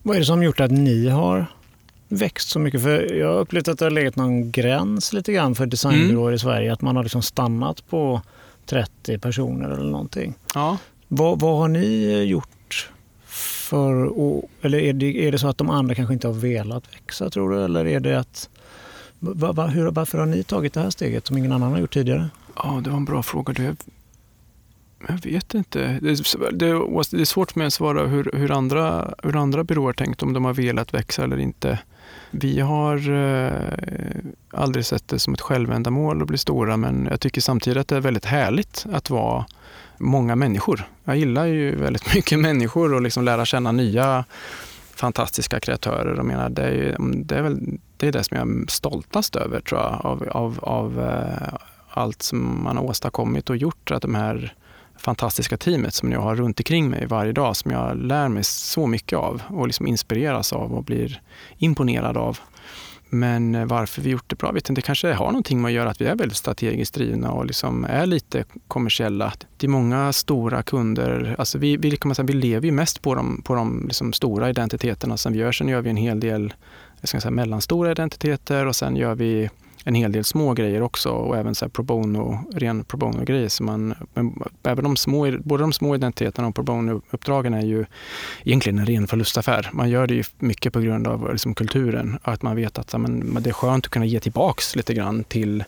[0.03, 1.47] Vad är det som gjort att ni har
[2.09, 2.83] växt så mycket?
[2.83, 6.35] För jag har upplevt att det har legat någon gräns lite grann för designbyråer mm.
[6.35, 6.73] i Sverige.
[6.73, 8.23] Att man har liksom stannat på
[8.67, 10.35] 30 personer eller någonting.
[10.55, 10.79] Ja.
[11.09, 12.91] Vad, vad har ni gjort
[13.69, 14.11] för,
[14.63, 17.51] eller är det, är det så att de andra kanske inte har velat växa tror
[17.51, 17.65] du?
[17.65, 18.49] Eller är det att
[19.19, 21.95] Va, va, hur, varför har ni tagit det här steget som ingen annan har gjort
[21.95, 22.29] tidigare?
[22.57, 23.53] Ja, det var en bra fråga.
[23.53, 23.77] Det,
[25.09, 25.79] jag vet inte.
[25.79, 29.93] Det är, det är svårt för mig att svara hur, hur, andra, hur andra byråer
[29.93, 31.79] tänkt, om de har velat växa eller inte.
[32.31, 33.53] Vi har eh,
[34.51, 37.97] aldrig sett det som ett självändamål att bli stora, men jag tycker samtidigt att det
[37.97, 39.45] är väldigt härligt att vara
[39.99, 40.89] många människor.
[41.05, 44.25] Jag gillar ju väldigt mycket människor och liksom lära känna nya
[44.99, 46.17] fantastiska kreatörer.
[46.17, 49.37] Jag menar, det, är, mm, det, är väl, det är det som jag är stoltast
[49.37, 51.55] över tror jag, av, av, av eh,
[51.91, 53.91] allt som man har åstadkommit och gjort.
[53.91, 54.55] Att de här
[54.97, 58.87] fantastiska teamet som jag har runt omkring mig varje dag som jag lär mig så
[58.87, 61.21] mycket av och liksom inspireras av och blir
[61.59, 62.39] imponerad av.
[63.11, 64.79] Men eh, varför vi gjort det bra vet inte.
[64.79, 67.85] Det kanske har någonting med att göra att vi är väldigt strategiskt drivna och liksom
[67.85, 69.33] är lite kommersiella.
[69.57, 71.37] Det är många stora kunder.
[71.39, 74.51] Alltså vi, vi, kan säga, vi lever ju mest på de, på de liksom stora
[74.51, 75.53] identiteterna som vi gör.
[75.53, 76.55] Sen gör vi en hel del
[77.01, 79.51] jag ska säga, mellanstora identiteter och sen gör vi
[79.89, 83.49] en hel del små grejer också och även så pro bono, ren pro bono-grejer.
[83.49, 83.95] Så man,
[84.63, 87.85] även de små, både de små identiteterna och pro bono-uppdragen är ju
[88.45, 89.71] egentligen en ren förlustaffär.
[89.73, 93.39] Man gör det ju mycket på grund av liksom, kulturen att man vet att men,
[93.41, 95.65] det är skönt att kunna ge tillbaks lite grann till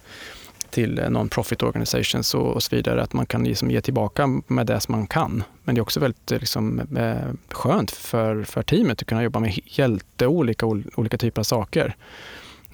[0.70, 3.02] till non-profit organizations och, och, så vidare.
[3.02, 5.42] Att man kan liksom ge tillbaka med det som man kan.
[5.64, 9.58] Men det är också väldigt liksom, eh, skönt för, för teamet att kunna jobba med
[9.64, 11.96] jätteolika olika typer av saker.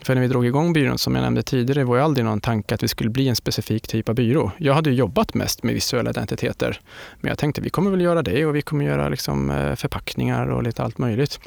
[0.03, 2.75] För när vi drog igång byrån, som jag nämnde tidigare, var ju aldrig någon tanke
[2.75, 4.51] att vi skulle bli en specifik typ av byrå.
[4.59, 6.81] Jag hade jobbat mest med visuella identiteter.
[7.21, 10.47] Men jag tänkte vi kommer väl göra det och vi kommer göra liksom eh, förpackningar
[10.47, 11.41] och lite allt möjligt.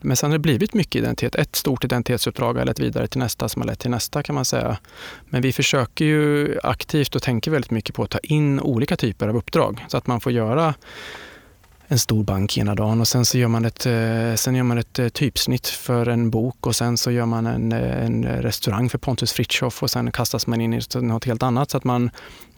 [0.00, 1.34] Men sen har det blivit mycket identitet.
[1.34, 4.44] Ett stort identitetsuppdrag har lett vidare till nästa som har lett till nästa kan man
[4.44, 4.78] säga.
[5.28, 9.28] Men vi försöker ju aktivt och tänker väldigt mycket på att ta in olika typer
[9.28, 10.74] av uppdrag så att man får göra
[11.88, 14.78] en stor bank ena dagen och sen så gör man ett, eh, sen gör man
[14.78, 18.88] ett eh, typsnitt för en bok och sen så gör man en, eh, en restaurang
[18.88, 22.10] för Pontus Fritiof och sen kastas man in i något helt annat så att man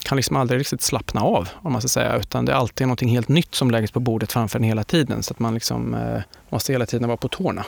[0.02, 3.00] kan liksom aldrig riktigt slappna av om man ska säga utan det är alltid något
[3.00, 5.96] helt nytt som läggs på bordet framför en hela tiden så att man liksom
[6.48, 7.64] måste hela tiden vara på tårna.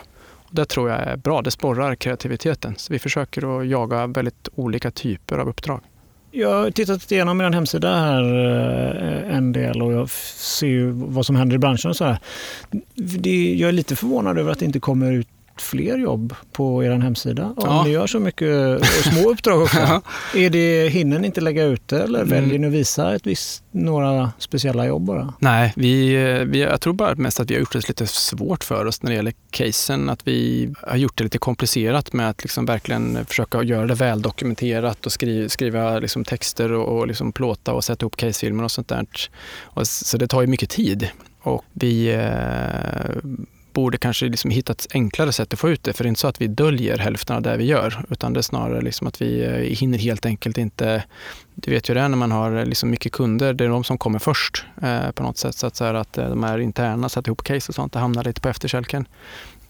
[0.50, 2.74] Och det tror jag är bra, det sporrar kreativiteten.
[2.76, 5.80] Så vi försöker att jaga väldigt olika typer av uppdrag.
[6.30, 11.36] Jag har tittat igenom er hemsida här eh, en del och jag ser vad som
[11.36, 12.18] händer i branschen och så här.
[13.56, 15.28] jag är lite förvånad över att det inte kommer ut
[15.60, 17.44] fler jobb på er hemsida?
[17.44, 17.84] Om Ja.
[17.84, 19.78] ni gör så mycket små uppdrag också.
[19.80, 20.02] Ja.
[20.34, 22.28] är det, hinner ni inte lägga ut det eller Mm.
[22.30, 25.34] väljer ni att visa ett visst, några speciella jobb bara?
[25.38, 26.14] Nej, vi,
[26.46, 29.10] vi, jag tror bara mest att vi har gjort det lite svårt för oss när
[29.10, 30.10] det gäller casen.
[30.10, 35.06] Att vi har gjort det lite komplicerat med att liksom verkligen försöka göra det väldokumenterat
[35.06, 38.88] och skriva, skriva liksom texter och, och liksom plåta och sätta ihop casefilmer och sånt
[38.88, 39.06] där.
[39.62, 41.08] Och, så det tar ju mycket tid.
[41.42, 43.16] Och vi eh,
[43.72, 45.92] borde kanske liksom hitta ett enklare sätt att få ut det.
[45.92, 48.04] För det är inte så att vi döljer hälften av det vi gör.
[48.10, 51.02] Utan det är snarare liksom att vi eh, hinner helt enkelt inte
[51.54, 54.18] du vet ju det när man har liksom mycket kunder, det är de som kommer
[54.18, 55.54] först eh, på något sätt.
[55.54, 57.98] Så att, så här, att eh, de här interna, sätta ihop case och sånt, det
[57.98, 59.06] hamnar lite på efterkälken.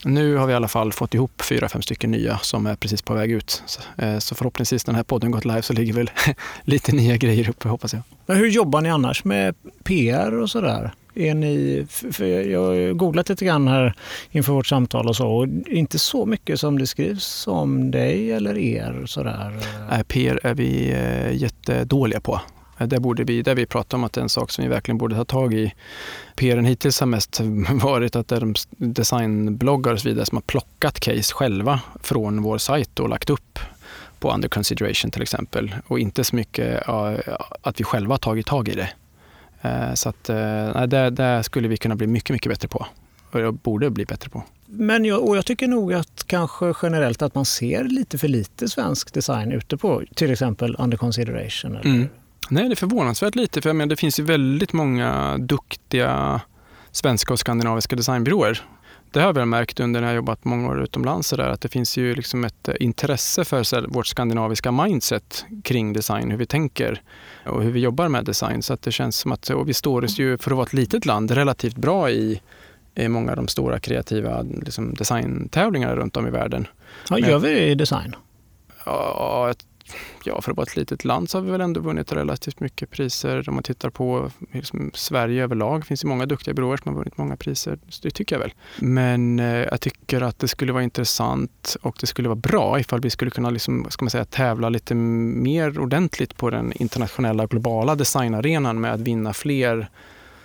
[0.03, 3.01] Nu har vi i alla fall fått ihop fyra, fem stycken nya som är precis
[3.01, 3.63] på väg ut.
[3.65, 6.11] Så, eh, så förhoppningsvis när den här podden gått live så ligger väl
[6.63, 8.01] lite nya grejer uppe hoppas jag.
[8.25, 10.91] Men hur jobbar ni annars med PR och sådär?
[11.15, 13.93] Är ni, för jag har googlat lite grann här
[14.31, 15.27] inför vårt samtal och så.
[15.27, 19.03] Och inte så mycket som det skrivs om dig eller er.
[19.05, 19.57] Sådär.
[19.91, 22.41] Eh, PR är vi eh, jättedåliga på.
[22.77, 24.69] Eh, det borde vi, där vi pratar om att det är en sak som vi
[24.69, 25.73] verkligen borde ta tag i.
[26.35, 27.41] PRn hittills har mest
[27.71, 32.41] varit att det är de designbloggar och så vidare som har plockat case själva från
[32.41, 33.59] vår sajt och lagt upp
[34.19, 35.75] på under consideration till exempel.
[35.87, 36.89] Och inte så mycket
[37.61, 38.89] att vi själva har tagit tag i det.
[39.61, 40.35] Eh, Så att, eh,
[40.75, 42.85] nej, det, det skulle vi kunna bli mycket, mycket bättre på.
[43.31, 44.43] Och jag borde bli bättre på.
[44.65, 48.69] Men jag, och jag tycker nog att kanske generellt att man ser lite för lite
[48.69, 51.71] svensk design ute på till exempel under consideration.
[51.75, 51.85] Eller?
[51.85, 52.07] Mm.
[52.49, 53.61] Nej, det är förvånansvärt lite.
[53.61, 56.41] För jag menar, det finns ju väldigt många duktiga
[56.91, 58.61] svenska och skandinaviska designbyråer.
[59.11, 61.69] Det har jag märkt under när jag jobbat många år utomlands så där, att det
[61.69, 66.45] finns ju liksom ett eh, intresse för här, vårt skandinaviska mindset kring design, hur vi
[66.45, 67.01] tänker
[67.45, 68.61] och hur vi jobbar med design.
[68.61, 70.73] Så att det känns som att och vi står oss ju, för att vara ett
[70.73, 72.41] litet land, relativt bra i,
[72.95, 76.67] i många av de stora kreativa liksom, designtävlingarna runt om i världen.
[77.09, 78.15] Ja, gör vi det i design?
[78.85, 79.53] Ja,
[80.23, 82.89] ja, för att vara ett litet land så har vi väl ändå vunnit relativt mycket
[82.89, 83.49] priser.
[83.49, 87.17] Om man tittar på liksom, Sverige överlag finns det många duktiga byråer som har vunnit
[87.17, 87.79] många priser.
[87.89, 88.53] Så det tycker jag väl.
[88.79, 93.01] Men eh, jag tycker att det skulle vara intressant och det skulle vara bra ifall
[93.01, 97.95] vi skulle kunna liksom, ska man säga, tävla lite mer ordentligt på den internationella globala
[97.95, 99.89] designarenan med att vinna fler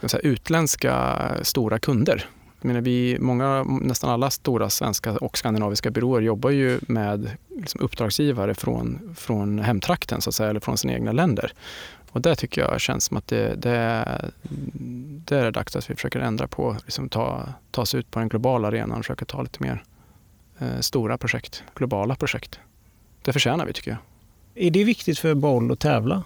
[0.03, 2.27] säga, utländska stora kunder.
[2.67, 7.81] Jag menar, vi, många, nästan alla stora svenska och skandinaviska byråer jobbar ju med liksom
[7.81, 11.53] uppdragsgivare från, från hemtrakten så att säga, eller från sina egna länder.
[12.11, 14.05] Och det tycker jag känns som att det, det,
[15.25, 18.29] det är dags att vi försöker ändra på, liksom ta, ta oss ut på den
[18.29, 19.83] globala arenan och försöka ta lite mer
[20.59, 22.61] eh, stora projekt, globala projekt.
[23.23, 23.99] Det förtjänar vi tycker jag.
[24.67, 26.23] Är det viktigt för Boll att tävla?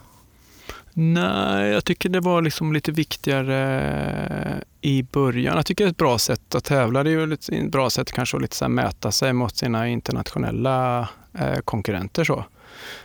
[0.92, 5.56] Nej, jag tycker det var liksom lite viktigare i början.
[5.56, 7.02] Jag tycker det är ett bra sätt att tävla.
[7.02, 9.88] Det är ju ett bra sätt kanske att lite så här mäta sig mot sina
[9.88, 12.24] internationella eh, konkurrenter.
[12.24, 12.44] Så.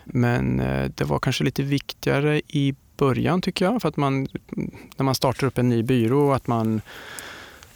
[0.05, 3.81] Men eh, det var kanske lite viktigare i början tycker jag.
[3.81, 4.27] För att man,
[4.97, 6.81] när man startar upp en ny byrå, att man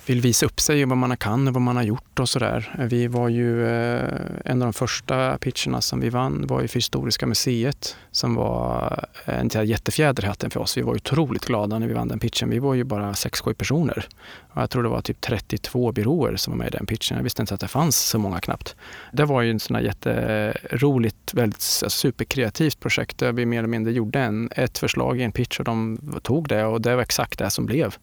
[0.09, 2.75] vill visa upp sig, och vad man kan och vad man har gjort och sådär.
[2.89, 4.09] Vi var ju, eh,
[4.45, 9.05] en av de första pitcherna som vi vann var ju för Historiska museet som var
[9.25, 10.77] eh, en jättefjäder i hatten för oss.
[10.77, 12.49] Vi var otroligt glada när vi vann den pitchen.
[12.49, 14.07] Vi var ju bara 6-7 personer.
[14.53, 17.17] Och jag tror det var typ 32 byråer som var med i den pitchen.
[17.17, 18.75] Jag visste inte att det fanns så många knappt.
[19.13, 23.67] Det var ju en sån här jätteroligt, väldigt alltså, superkreativt projekt där vi mer eller
[23.67, 27.01] mindre gjorde en, ett förslag i en pitch och de tog det och det var
[27.01, 27.95] exakt det som blev.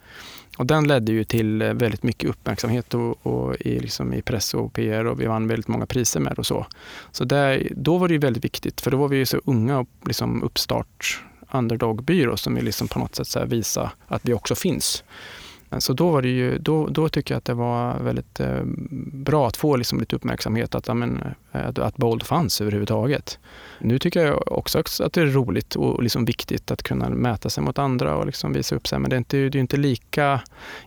[0.56, 4.54] Och den ledde ju till eh, väldigt mycket uppmärksamhet och, och i, liksom i press
[4.54, 6.66] och PR och vi vann väldigt många priser med och så.
[7.12, 9.78] Så där, då var det ju väldigt viktigt för då var vi ju så unga
[9.78, 14.34] och liksom uppstart underdog-byrå som vill liksom på något sätt så här visa att vi
[14.34, 15.04] också finns.
[15.80, 18.62] Så då, var det ju, då, då tycker jag att det var väldigt eh,
[19.12, 23.38] bra att få liksom lite uppmärksamhet att, ja, men, eh, att, Bold fanns överhuvudtaget.
[23.78, 27.64] Nu tycker jag också att det är roligt och liksom viktigt att kunna mäta sig
[27.64, 28.98] mot andra och liksom visa upp sig.
[28.98, 30.40] Men det är inte, det är inte, lika,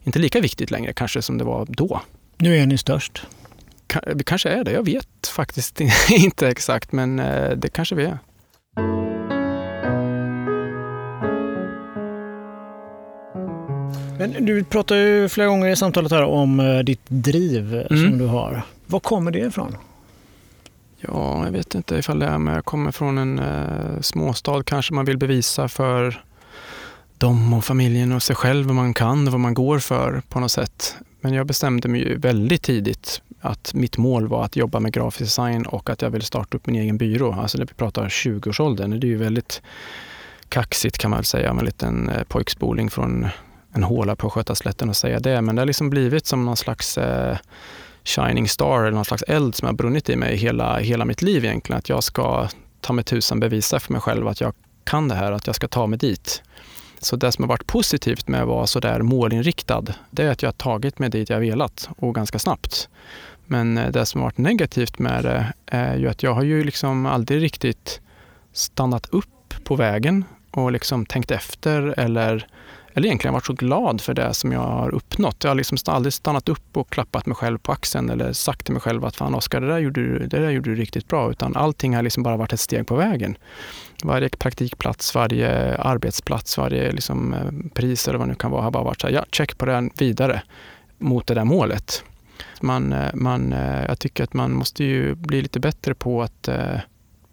[0.04, 2.02] inte lika viktigt längre kanske som det var då.
[2.38, 3.28] Nu är ni störst.
[4.14, 8.18] Vi kanske är det, jag vet faktiskt inte exakt men eh, det kanske vi är.
[14.20, 18.10] Men du pratar ju flera gånger i samtalet här om eh, ditt driv Mm.
[18.10, 18.62] som du har.
[18.86, 19.76] Var kommer det ifrån?
[20.98, 24.64] Ja, jag vet inte ifall det är, men jag kommer från en eh, småstad.
[24.64, 26.24] Kanske man vill bevisa för
[27.18, 30.40] dem och familjen och sig själv vad man kan och vad man går för på
[30.40, 30.96] något sätt.
[31.22, 35.20] Men jag bestämde mig ju väldigt tidigt att mitt mål var att jobba med grafisk
[35.20, 37.34] design och att jag vill starta upp min egen byrå.
[37.34, 39.62] Alltså när vi pratar 20-årsåldern, det är ju väldigt
[40.50, 43.28] kaxigt kan man väl säga med en liten eh, pojkspoling från
[43.74, 45.42] en håla på Skötaslätten och säga det.
[45.42, 47.38] Men det har liksom blivit som någon slags eh,
[48.04, 51.46] shining star eller någon slags eld som har brunnit i mig hela, hela mitt liv
[51.46, 51.78] egentligen.
[51.78, 52.50] Att jag ska
[52.82, 54.54] ta mig tusan bevisa för mig själv att jag
[54.84, 56.44] kan det här, att jag ska ta mig dit.
[57.00, 60.42] Så det som har varit positivt med att vara så där målinriktad, det är att
[60.42, 62.90] jag har tagit mig dit jag velat och ganska snabbt.
[63.46, 66.44] Men eh, det som har varit negativt med det eh, är ju att jag har
[66.44, 68.02] ju liksom aldrig riktigt
[68.54, 72.48] stannat upp på vägen och liksom tänkt efter eller,
[73.00, 75.44] eller egentligen varit så glad för det som jag har uppnått.
[75.44, 78.74] Jag har liksom aldrig stannat upp och klappat mig själv på axeln eller sagt till
[78.74, 81.32] mig själv att fan Oskar, det, där gjorde du, det där gjorde du riktigt bra.
[81.32, 83.38] Utan allting har liksom bara varit ett steg på vägen.
[84.04, 88.72] Varje praktikplats, varje arbetsplats, varje liksom eh, pris eller vad det nu kan vara har
[88.72, 90.42] bara varit så här, ja, check på den vidare
[90.98, 92.04] mot det där målet.
[92.62, 96.48] Man, eh, man, eh, jag tycker att man måste ju bli lite bättre på att
[96.48, 96.80] eh,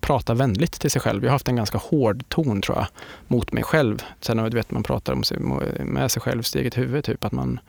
[0.06, 1.24] prata vänligt till sig själv.
[1.24, 2.86] Jag har haft en ganska hård ton tror jag,
[3.26, 4.02] mot mig själv.
[4.20, 5.38] Sen du vet man pratar om sig,
[5.84, 7.60] med sig själv, sitt eget huvud, typ att man,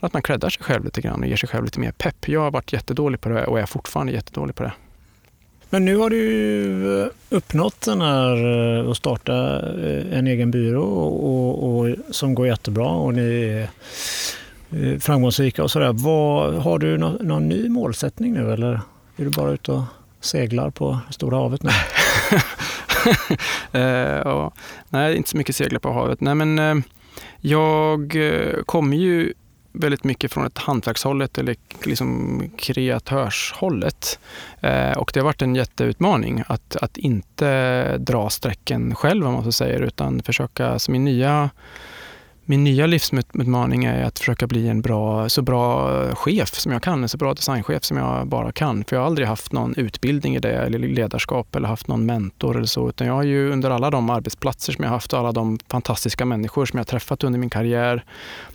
[0.00, 2.28] att man creddar sig själv lite grann och ger sig själv lite mer pepp.
[2.28, 4.72] Jag har varit jättedålig på det och är fortfarande jättedålig på det.
[5.70, 8.36] Men nu har du eh, uppnått den här
[8.78, 13.68] eh, att starta eh, en egen byrå och, och, som går jättebra och ni är
[14.98, 15.86] framgångsrika och sådär.
[16.60, 18.80] Har du någon, någon ny målsättning nu eller
[19.16, 19.82] är du bara ute och
[20.28, 21.70] seglar på Stora havet nu?
[23.80, 24.52] eh, ja,
[24.88, 26.20] nej, inte så mycket seglar på havet.
[26.20, 26.74] Nej, men eh,
[27.40, 29.32] jag eh, kommer ju
[29.72, 34.18] väldigt mycket från ett hantverkshållet eller liksom kreatörshållet.
[34.60, 39.44] Eh, och det har varit en jätteutmaning att, att inte dra strecken själv om man
[39.44, 41.50] så säger, utan försöka, alltså min nya
[42.48, 47.02] min nya livsutmaning är att försöka bli en bra, så bra chef som jag kan,
[47.02, 48.84] en så bra designchef som jag bara kan.
[48.84, 52.56] För jag har aldrig haft någon utbildning i det, eller ledarskap eller haft någon mentor
[52.56, 52.88] eller så.
[52.88, 56.24] Utan jag har ju under alla de arbetsplatser som jag haft och alla de fantastiska
[56.24, 58.04] människor som jag träffat under min karriär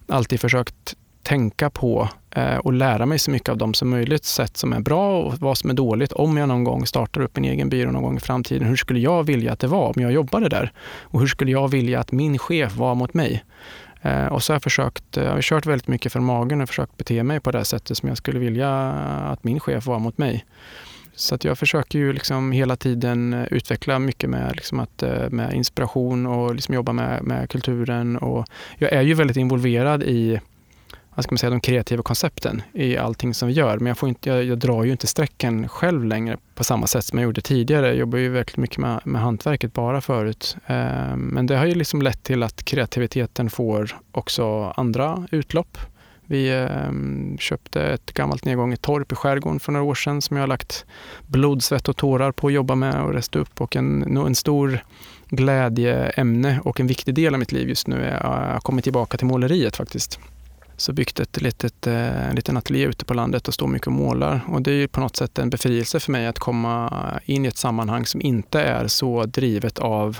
[0.07, 4.57] alltid försökt tänka på eh, och lära mig så mycket av dem som möjligt, sätt
[4.57, 6.11] som är bra och vad som är dåligt.
[6.11, 8.99] Om jag någon gång startar upp en egen byrå någon gång i framtiden, hur skulle
[8.99, 10.71] jag vilja att det var om jag jobbade där?
[11.01, 13.43] Och hur skulle jag vilja att min chef var mot mig?
[14.03, 16.69] Eh, och så har jag försökt, eh, jag har kört väldigt mycket från magen och
[16.69, 18.69] försökt bete mig på det sättet som jag skulle vilja
[19.31, 20.45] att min chef var mot mig.
[21.15, 25.29] Så att jag försöker ju liksom hela tiden eh, utveckla mycket med, liksom att, eh,
[25.29, 28.17] med inspiration och liksom jobba med, med kulturen.
[28.17, 28.45] Och
[28.77, 30.39] jag är ju väldigt involverad i
[31.15, 33.77] vad ska man säga, de kreativa koncepten i allting som vi gör.
[33.77, 37.05] Men jag, får inte, jag, jag, drar ju inte strecken själv längre på samma sätt
[37.05, 37.87] som jag gjorde tidigare.
[37.87, 40.57] Jag jobbar ju verkligen mycket med, med hantverket bara förut.
[40.67, 45.77] Eh, men det har ju liksom lett till att kreativiteten får också andra utlopp.
[46.25, 50.41] Vi eh, köpte ett gammalt nedgånget torp i skärgården för några år sedan som jag
[50.41, 50.85] har lagt
[51.27, 53.61] blod, svett och tårar på att jobba med och resta upp.
[53.61, 54.83] Och en, en stor
[55.29, 58.83] glädjeämne och en viktig del av mitt liv just nu är att jag har kommit
[58.83, 60.19] tillbaka till måleriet faktiskt
[60.83, 63.93] så byggt ett litet, eh, en liten ateljé ute på landet och står mycket och
[63.93, 64.41] målar.
[64.47, 66.91] Och det är ju på något sätt en befrielse för mig att komma
[67.25, 70.17] in i ett sammanhang som inte är så drivet av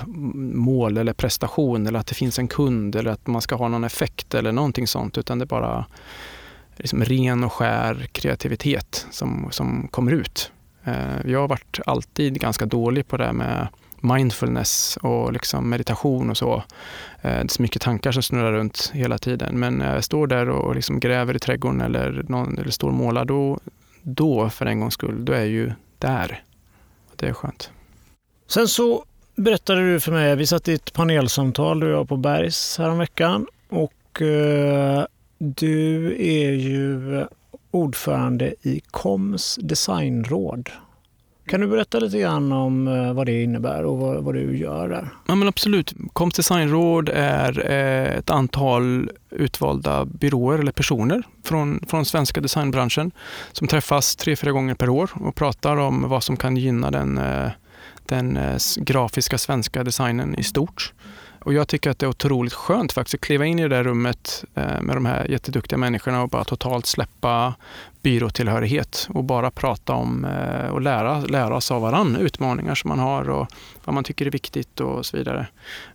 [0.54, 3.84] mål eller prestation eller att det finns en kund eller att man ska ha någon
[3.84, 5.86] effekt eller någonting sånt utan det är bara
[6.78, 10.52] liksom ren och skär kreativitet som, som kommer ut.
[10.84, 13.68] Eh, jag har varit alltid ganska dålig på det med
[14.04, 16.54] mindfulness och liksom meditation och så.
[16.56, 16.64] Eh,
[17.22, 19.60] det är så mycket tankar som snurrar runt hela tiden.
[19.60, 22.94] Men när jag står där och liksom gräver i trädgården eller, någon, eller står och
[22.94, 23.60] målar, då,
[24.02, 26.44] då för en gångs skull, då är jag ju där.
[27.16, 27.72] Det är skönt.
[28.48, 32.18] Sen så berättade du för mig, vi satt i ett panelsamtal du och jag på
[32.18, 35.06] Bergs häromveckan och eh,
[35.38, 37.26] du är ju
[37.72, 40.70] ordförande i KOMs designråd.
[41.46, 44.90] Kan du berätta lite grann om eh, vad det innebär och vad, vad du gör
[44.90, 45.10] där?
[45.28, 45.94] Ja, men absolut.
[46.14, 53.12] Koms designråd är eh, ett antal utvalda byråer eller personer från, från svenska designbranschen
[53.52, 57.18] som träffas tre, fyra gånger per år och pratar om vad som kan gynna den,
[57.18, 57.50] eh,
[58.06, 58.40] den
[58.78, 60.94] grafiska svenska designen i stort.
[61.40, 63.84] Och jag tycker att det är otroligt skönt faktiskt att kliva in i det där
[63.84, 64.46] rummet
[64.82, 67.54] med de här jätteduktiga människorna och bara totalt släppa
[68.04, 73.00] byråtillhörighet och bara prata om eh, och lära, lära oss av varann utmaningar som man
[73.00, 73.48] har och
[73.84, 75.48] vad man tycker är viktigt och så vidare.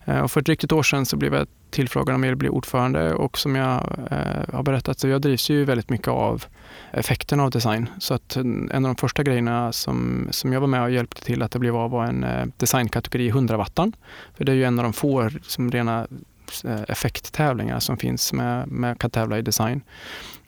[0.05, 2.49] Eh, och för drygt ett år sedan så blev jag tillfrågad om jag ville bli
[2.49, 6.45] ordförande och som jag eh, har berättat så jag drivs ju väldigt mycket av
[6.93, 7.89] effekten av design.
[7.99, 11.25] Så att eh, en av de första grejerna som, som jag var med och hjälpte
[11.25, 13.93] till att det blev av var en eh, designkategori 100 wattan.
[14.37, 16.07] För det är ju en av de få som rena
[16.65, 19.81] eh, effekttävlingar som finns med, med kan tävla i design.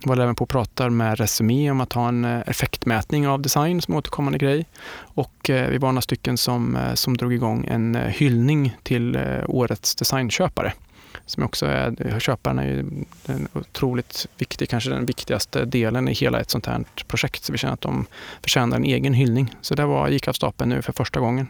[0.05, 3.43] Vi var även på och pratar med Resumé om att ha en eh, effektmätning av
[3.43, 4.67] design som återkommande grej.
[4.99, 9.95] Och eh, vi var några stycken som, eh, som drog igång en hyllning till årets
[9.95, 10.73] designköpare.
[11.27, 12.85] som också är, köparen är ju
[13.27, 17.45] den otroligt viktig, kanske den viktigaste delen i hela ett sånt här projekt.
[17.45, 18.07] Så vi känner att de
[18.43, 19.55] förtjänar en egen hyllning.
[19.61, 21.47] Så det var, gick av stapeln nu för första gången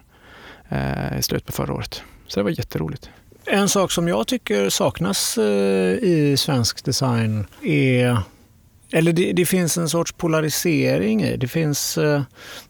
[0.69, 2.03] eh, i slutet på förra året.
[2.27, 3.11] Så det var jätteroligt.
[3.47, 8.23] En sak som jag tycker saknas i svensk design är
[8.93, 11.37] eller det, det, finns en sorts polarisering i.
[11.37, 12.23] Det finns eh,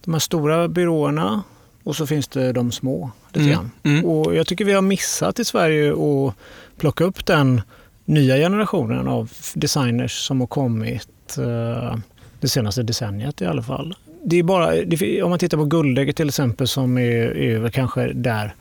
[0.03, 1.43] de här stora byråerna
[1.83, 3.11] och så finns det de små.
[3.33, 3.69] Lite mm.
[3.83, 4.05] Mm.
[4.05, 6.33] Och jag tycker vi har missat i Sverige att
[6.77, 7.61] plocka upp den
[8.05, 11.97] nya generationen av designers som har kommit eh,
[12.39, 13.95] det senaste decenniet i alla fall.
[14.23, 18.13] Det är bara, det, om man tittar på Guldägget till exempel som är, är kanske
[18.13, 18.55] där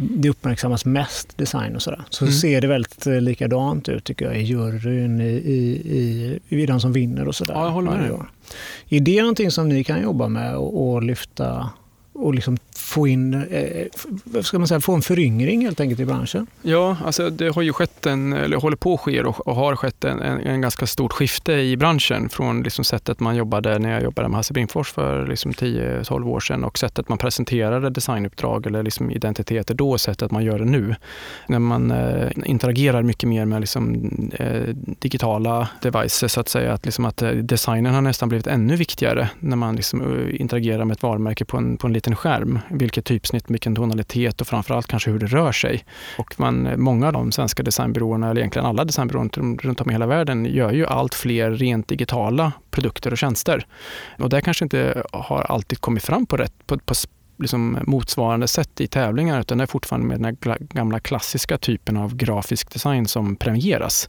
[0.00, 2.02] det uppmärksammas mest, design och sådär.
[2.10, 2.34] Så mm.
[2.34, 6.80] ser det väldigt eh, likadant ut tycker jag i juryn, i, i, i, i de
[6.80, 7.54] som vinner och sådär.
[7.54, 8.26] Ja, jag håller med.
[8.88, 11.70] Är det någonting som ni kan jobba med och, och lyfta
[12.20, 12.58] och liksom
[12.90, 16.46] få in, eh, ska man säga, få en föryngring helt enkelt i branschen?
[16.62, 19.76] Ja, alltså det har ju skett en, eller håller på att ske och, och har
[19.76, 23.92] skett en, en, en, ganska stort skifte i branschen från liksom sättet man jobbade när
[23.92, 28.66] jag jobbade med Hasse Brinkfors för liksom 10-12 år sedan och sättet man presenterade designuppdrag
[28.66, 30.94] eller liksom identiteter då och sättet man gör det nu.
[31.46, 36.84] När man eh, interagerar mycket mer med liksom, eh, digitala devices så att säga, att,
[36.84, 40.94] liksom att eh, designen har nästan blivit ännu viktigare när man liksom, eh, interagerar med
[40.94, 42.58] ett varumärke på en, på en liten skärm.
[42.70, 45.84] Vilket typsnitt, vilken tonalitet och framförallt kanske hur det rör sig.
[46.18, 49.28] Och man, många av de svenska designbyråerna, eller egentligen alla designbyråer
[49.62, 53.66] runt om i hela världen, gör ju allt fler rent digitala produkter och tjänster.
[54.18, 56.94] Och det kanske inte har alltid kommit fram på, rätt, på, på
[57.40, 62.16] liksom motsvarande sätt i tävlingar utan det är fortfarande med den gamla klassiska typen av
[62.16, 64.08] grafisk design som premieras.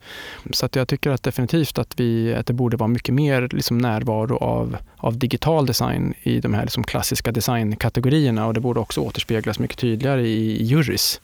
[0.51, 3.77] Så att jag tycker att definitivt att, vi, att det borde vara mycket mer liksom
[3.77, 9.01] närvaro av, av digital design i de här liksom klassiska designkategorierna och det borde också
[9.01, 11.21] återspeglas mycket tydligare i, i jurys.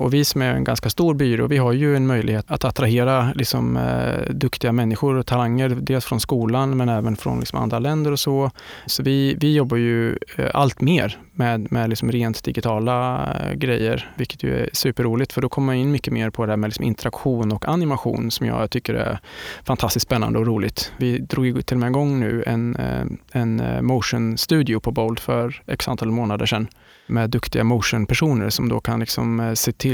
[0.00, 3.32] Och vi som är en ganska stor byrå, vi har ju en möjlighet att attrahera
[3.34, 8.12] liksom, eh, duktiga människor och talanger, dels från skolan men även från liksom, andra länder
[8.12, 8.50] och så.
[8.86, 14.10] Så vi, vi jobbar ju eh, allt mer med, med liksom rent digitala eh, grejer,
[14.16, 16.68] vilket ju är superroligt för då kommer man in mycket mer på det här med
[16.68, 19.18] liksom interaktion och animation som jag tycker är
[19.64, 20.92] fantastiskt spännande och roligt.
[20.96, 24.92] Vi drog ju till och med igång nu en, eh, en eh, motion studio på
[24.92, 26.68] Bold för x antal månader sedan
[27.10, 29.89] med duktiga motion-personer som då kan liksom eh, se till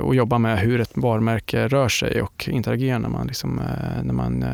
[0.00, 3.60] och jobba med hur ett varumärke rör sig och interagerar när man, liksom,
[4.02, 4.44] när man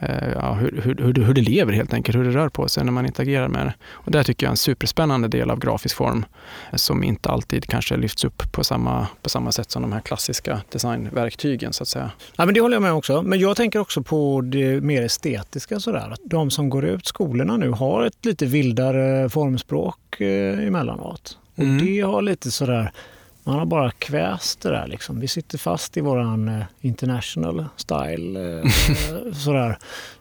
[0.00, 2.92] Eh, ja, hur, hur, hur det lever helt enkelt, hur det rör på sig när
[2.92, 3.74] man interagerar med det.
[3.90, 6.24] Och det tycker jag är en superspännande del av grafisk form
[6.72, 10.60] som inte alltid kanske lyfts upp på samma, på samma sätt som de här klassiska
[10.72, 12.10] designverktygen så att säga.
[12.36, 13.22] Ja, men det håller jag med också.
[13.22, 16.14] Men jag tänker också på det mer estetiska sådär.
[16.24, 21.38] De som går ut skolorna nu har ett lite vildare formspråk eh, emellanåt.
[21.54, 21.86] Och mm.
[21.86, 22.92] det har lite sådär
[23.48, 24.86] man har bara kväst det där.
[24.86, 25.20] Liksom.
[25.20, 28.60] Vi sitter fast i våran eh, international style.
[28.60, 28.70] Eh,
[29.32, 29.78] sådär.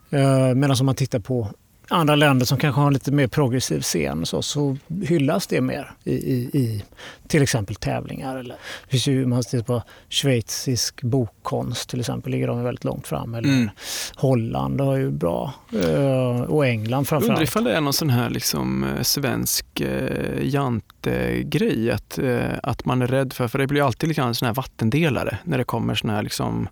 [0.09, 1.47] Eh, Medan om man tittar på
[1.89, 5.91] andra länder som kanske har en lite mer progressiv scen så, så hyllas det mer
[6.03, 6.83] i, i, i
[7.27, 8.37] till exempel tävlingar.
[8.37, 13.07] Eller, det finns ju, man tittar på schweizisk bokkonst till exempel, ligger de väldigt långt
[13.07, 13.33] fram.
[13.33, 13.69] Eller mm.
[14.15, 17.29] Holland har ju bra, eh, och England framförallt.
[17.29, 22.85] Undrar ifall det är någon sån här liksom, eh, svensk eh, jantegrej, att, eh, att
[22.85, 25.63] man är rädd för, för det blir alltid lite grann sån här vattendelare när det
[25.63, 26.67] kommer sån här liksom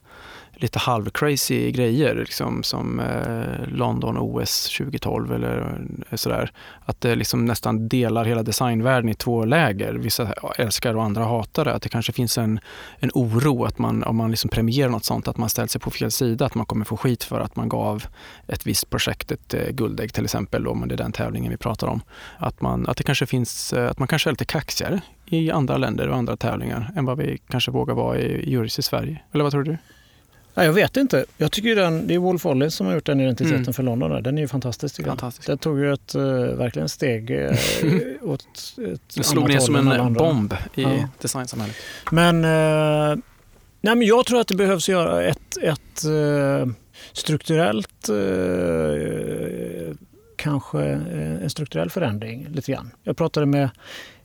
[0.56, 5.80] lite halvcrazy grejer liksom, som eh, London OS 2012 eller
[6.10, 6.51] eh, sådär.
[6.86, 9.93] Att det liksom nästan delar hela designvärlden i två läger.
[9.93, 11.74] Vissa älskar och andra hatar det.
[11.74, 12.60] Att det kanske finns en,
[12.99, 15.91] en oro att man, om man liksom premierar något sånt, att man ställt sig på
[15.91, 18.06] fel sida, att man kommer få skit för att man gav
[18.47, 21.88] ett visst projekt ett eh, guldägg till exempel, om det är den tävlingen vi pratar
[21.88, 22.01] om.
[22.38, 25.78] Att, man, att det kanske finns, eh, att man kanske är lite kaxigare i andra
[25.78, 29.22] länder och andra tävlingar än vad vi kanske vågar vara i jurys i Sverige.
[29.32, 29.78] Eller vad tror du?
[30.58, 31.26] Nej, jag vet inte.
[31.38, 33.74] Jag tycker den, det är Wolf Ollie som har gjort den identiteten mm.
[33.74, 34.12] för London.
[34.12, 34.22] Där.
[34.22, 35.06] Den är ju fantastisk.
[35.06, 35.47] fantastisk.
[35.47, 37.51] Den tog ju ett uh, verkligen steg uh,
[38.22, 38.76] åt ett
[39.16, 41.10] Den slog ner som en bomb i ja.
[41.22, 41.76] designsamhället.
[42.12, 43.18] Men, uh,
[43.82, 46.74] nej, men jag tror att det behövs göra ett, ett uh,
[47.14, 48.10] strukturellt
[50.36, 52.91] kanske en strukturell förändring lite grann.
[53.03, 53.70] Jag pratade med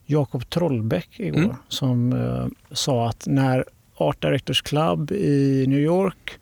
[0.07, 1.57] Jakob Trollbäck igår mm.
[1.69, 2.15] som
[2.73, 3.65] sa att när
[4.01, 6.39] Art Directors Club i New York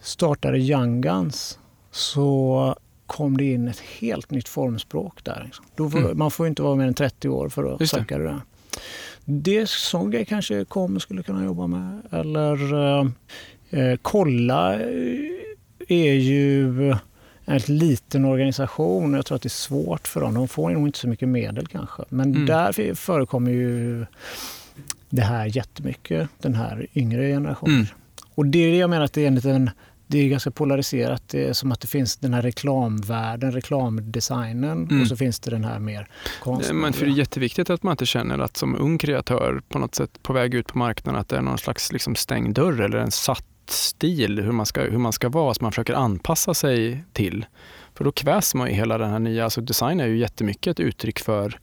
[0.00, 1.58] startade Young Guns
[1.90, 2.74] så
[3.06, 5.42] kom det in ett helt nytt formspråk där.
[5.44, 5.64] Liksom.
[5.76, 6.18] Då får, mm.
[6.18, 8.24] Man får inte vara mer än 30 år för att söka det.
[8.24, 8.40] det.
[9.24, 12.00] Det är sån grej kanske KOM skulle kunna jobba med.
[12.10, 13.06] Eller eh,
[13.70, 14.74] eh Kolla
[15.88, 16.94] är ju
[17.44, 19.14] en liten organisation.
[19.14, 20.34] Jag tror att det är svårt för dem.
[20.34, 22.02] De får nog inte så mycket medel kanske.
[22.08, 22.46] Men mm.
[22.46, 24.06] där förekommer ju
[25.16, 27.76] det här jättemycket, den här yngre generationen.
[27.76, 27.86] Mm.
[28.34, 29.70] Och det är det jag menar att det är en liten
[30.06, 31.22] det är ganska polariserat.
[31.28, 35.02] Det är som att det finns den här reklamvärlden, reklamdesignen Mm.
[35.02, 36.08] och så finns det den här mer
[36.42, 36.82] konstnärliga.
[36.82, 39.94] Men för det är jätteviktigt att man inte känner att som ung kreatör på något
[39.94, 42.98] sätt på väg ut på marknaden att det är någon slags liksom stängd dörr eller
[42.98, 47.04] en satt stil hur man ska, hur man ska vara som man försöker anpassa sig
[47.12, 47.46] till.
[47.94, 50.80] För då kväs man i hela den här nya, alltså design är ju jättemycket ett
[50.80, 51.58] uttryck för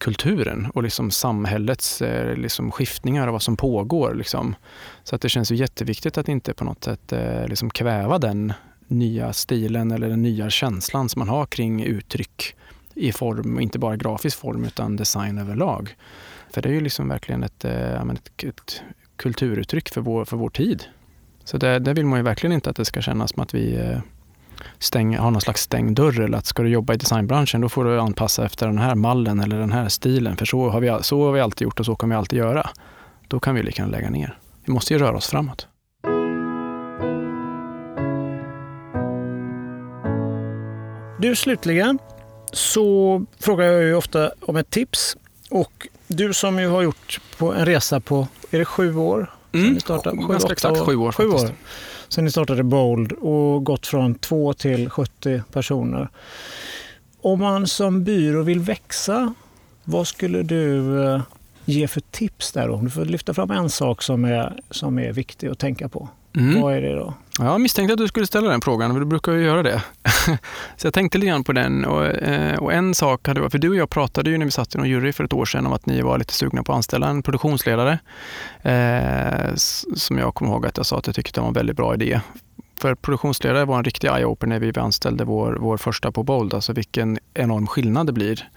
[0.00, 4.14] kulturen och liksom samhällets eh, liksom skiftningar och vad som pågår.
[4.14, 4.54] Liksom.
[5.04, 8.52] Så att det känns ju jätteviktigt att inte på något sätt eh, liksom kväva den
[8.86, 12.56] nya stilen eller den nya känslan som man har kring uttryck
[12.94, 15.96] i form, inte bara grafisk form utan design överlag.
[16.50, 18.82] För det är ju liksom verkligen ett, eh, ett, ett
[19.16, 20.84] kulturuttryck för vår, för vår tid.
[21.44, 23.74] Så det, det vill man ju verkligen inte att det ska kännas som att vi
[23.74, 23.98] eh,
[24.78, 27.84] stäng, har någon slags stängd dörr eller att ska du jobba i designbranschen då får
[27.84, 30.36] du anpassa efter den här mallen eller den här stilen.
[30.36, 32.70] För så har vi, så har vi alltid gjort och så kommer vi alltid göra.
[33.28, 34.38] Då kan vi lika gärna lägga ner.
[34.64, 35.66] Vi måste ju röra oss framåt.
[41.18, 41.98] Du slutligen
[42.52, 45.16] så frågar jag ju ofta om ett tips
[45.50, 49.30] och du som ju har gjort på en resa på, är det sju år?
[49.80, 50.28] Startade, Mm.
[50.28, 51.50] Ganska åtta exakt sju år Sju år.
[52.10, 56.08] Sen ni startade Bold och gått från 2 till 70 personer.
[57.20, 59.34] Om man som byrå vill växa,
[59.84, 61.22] vad skulle du eh,
[61.64, 62.70] ge för tips där?
[62.70, 66.08] Om du får lyfta fram en sak som är, som är viktig att tänka på.
[66.36, 66.62] Mm.
[66.62, 67.14] Vad är det då?
[67.38, 69.82] Ja, Jag misstänkte att du skulle ställa den frågan, för du brukar ju göra det.
[70.76, 71.84] så jag tänkte lite grann på den.
[71.84, 74.50] Och, eh, och en sak hade varit, för du och jag pratade ju när vi
[74.50, 76.72] satt i någon jury för ett år sedan om att ni var lite sugna på
[76.72, 77.98] att anställa en produktionsledare.
[78.62, 79.54] Eh,
[79.94, 82.20] som jag kommer ihåg att jag sa att jag tyckte var en väldigt bra idé.
[82.80, 86.72] För produktionsledare var en riktig eye-opener när vi anställde vår, vår första på Bold, alltså
[86.72, 88.48] vilken enorm skillnad det blir.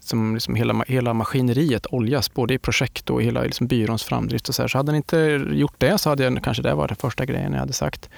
[0.00, 4.48] Som liksom hela, hela maskineriet oljas, både i projekt och i hela liksom byråns framdrift.
[4.48, 4.68] Och så, här.
[4.68, 7.52] så hade ni inte gjort det så hade jag, kanske det var den första grejen
[7.52, 8.10] jag hade sagt.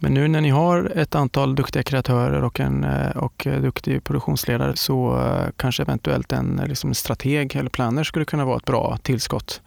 [0.00, 4.04] Men nu när ni har ett antal duktiga kreatörer och en eh, och eh, duktig
[4.04, 8.98] produktionsledare så eh, kanske eventuellt en liksom strateg eller planer skulle kunna vara ett bra
[9.02, 9.62] tillskott.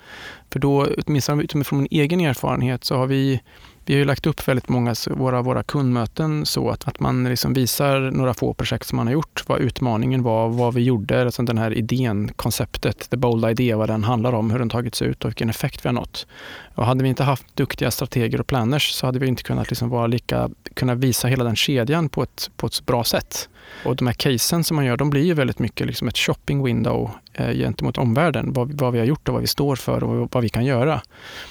[0.50, 3.42] För då, åtminstone utifrån min egen erfarenhet, så har vi
[3.86, 7.24] vi har ju lagt upp väldigt många av våra, våra kundmöten så att, att man
[7.24, 11.22] liksom visar några få projekt som man har gjort, vad utmaningen var, vad vi gjorde,
[11.22, 15.02] alltså den här idén, konceptet, the bold idea, vad den handlar om, hur den tagits
[15.02, 16.28] ut och vilken effekt vi har nått.
[16.76, 19.90] Och hade vi inte haft duktiga strateger och planners så hade vi inte kunnat liksom
[19.90, 23.50] vara lika, kunna visa hela den kedjan på ett, på ett bra sätt.
[23.86, 26.64] Och de här casen som man gör, de blir ju väldigt mycket liksom ett shopping
[26.64, 30.30] window eh, gentemot omvärlden, vad, vad vi har gjort och vad vi står för och
[30.32, 31.02] vad vi kan göra.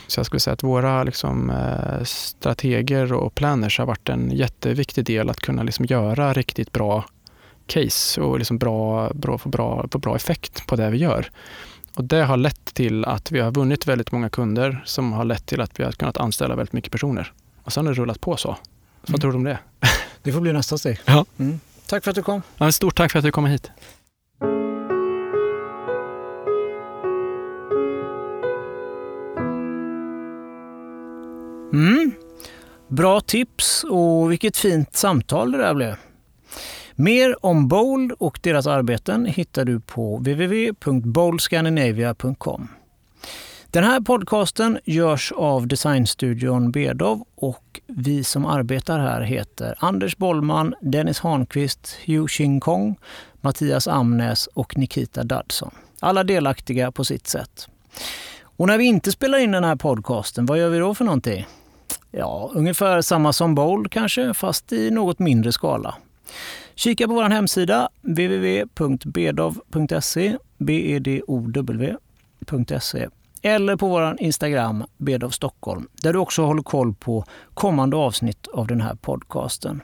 [0.06, 5.04] Så jag skulle säga att våra liksom, eh, strateger och planners har varit en jätteviktig
[5.04, 7.04] del att kunna liksom göra riktigt bra
[7.66, 11.30] case och liksom bra, bra, få, bra, få bra effekt på det vi gör.
[11.96, 15.46] Och det har lett till att vi har vunnit väldigt många kunder som har lett
[15.46, 17.32] till att vi har kunnat anställa väldigt mycket personer.
[17.62, 18.38] Och sen har det rullat på så.
[18.38, 18.56] så
[19.02, 19.20] Vad Mm.
[19.20, 19.58] tror du om det?
[20.22, 20.98] Det får bli nästa steg.
[21.04, 21.24] Ja.
[21.38, 21.60] Mm.
[21.86, 22.42] Tack för att du kom.
[22.58, 23.70] Ja, stort tack för att du kom hit.
[31.72, 32.12] Mm.
[32.88, 35.96] Bra tips och vilket fint samtal det där blev.
[36.94, 42.68] Mer om Bold och deras arbeten hittar du på www.boldscandinavia.com.
[43.74, 50.74] Den här podcasten görs av designstudion Bedov och vi som arbetar här heter Anders Bollman,
[50.80, 52.96] Dennis Hanqvist, Hugh Ching Kong,
[53.40, 55.70] Mattias Amnes och Nikita Dudson.
[56.00, 57.68] Alla delaktiga på sitt sätt.
[58.42, 61.46] Och när vi inte spelar in den här podcasten, vad gör vi då för någonting?
[62.10, 65.94] Ja, ungefär samma som Bold kanske, fast i något mindre skala.
[66.74, 69.18] Kika på vår hemsida www.bedov.se,
[70.58, 71.88] b-e-d-o-w.se
[73.44, 77.24] eller på vår Instagram Bedov Stockholm där du också håller koll på
[77.54, 79.80] kommande avsnitt av den här podcasten.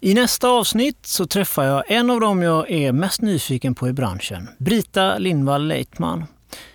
[0.00, 3.92] I nästa avsnitt så träffar jag en av dem jag är mest nyfiken på i
[3.92, 6.24] branschen, Brita Lindvall Leitman.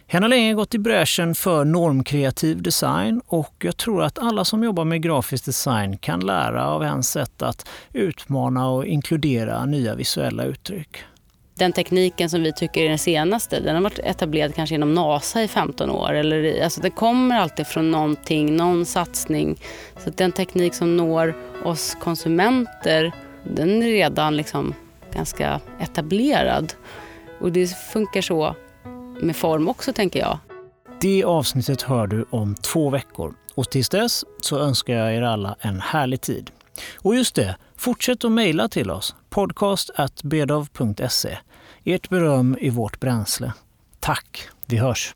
[0.07, 4.63] Hen har länge gått i bräschen för normkreativ design och jag tror att alla som
[4.63, 10.43] jobbar med grafisk design kan lära av hennes sätt att utmana och inkludera nya visuella
[10.43, 10.97] uttryck.
[11.59, 15.43] Den tekniken som vi tycker är den senaste, den har varit etablerad kanske inom NASA
[15.43, 16.13] i 15 år.
[16.13, 19.61] Eller, alltså det kommer alltid från någonting, någon satsning.
[19.97, 23.11] Så att den teknik som når oss konsumenter,
[23.43, 24.73] den är redan liksom
[25.13, 26.73] ganska etablerad.
[27.39, 28.55] Och det funkar så
[29.21, 30.37] med form också tänker jag.
[31.01, 35.55] Det avsnittet hör du om två veckor och tills dess så önskar jag er alla
[35.59, 36.51] en härlig tid.
[36.97, 41.37] Och just det, fortsätt att mejla till oss, podcast.bedov.se.
[41.83, 43.53] Ert beröm är vårt bränsle.
[43.99, 45.13] Tack, vi hörs!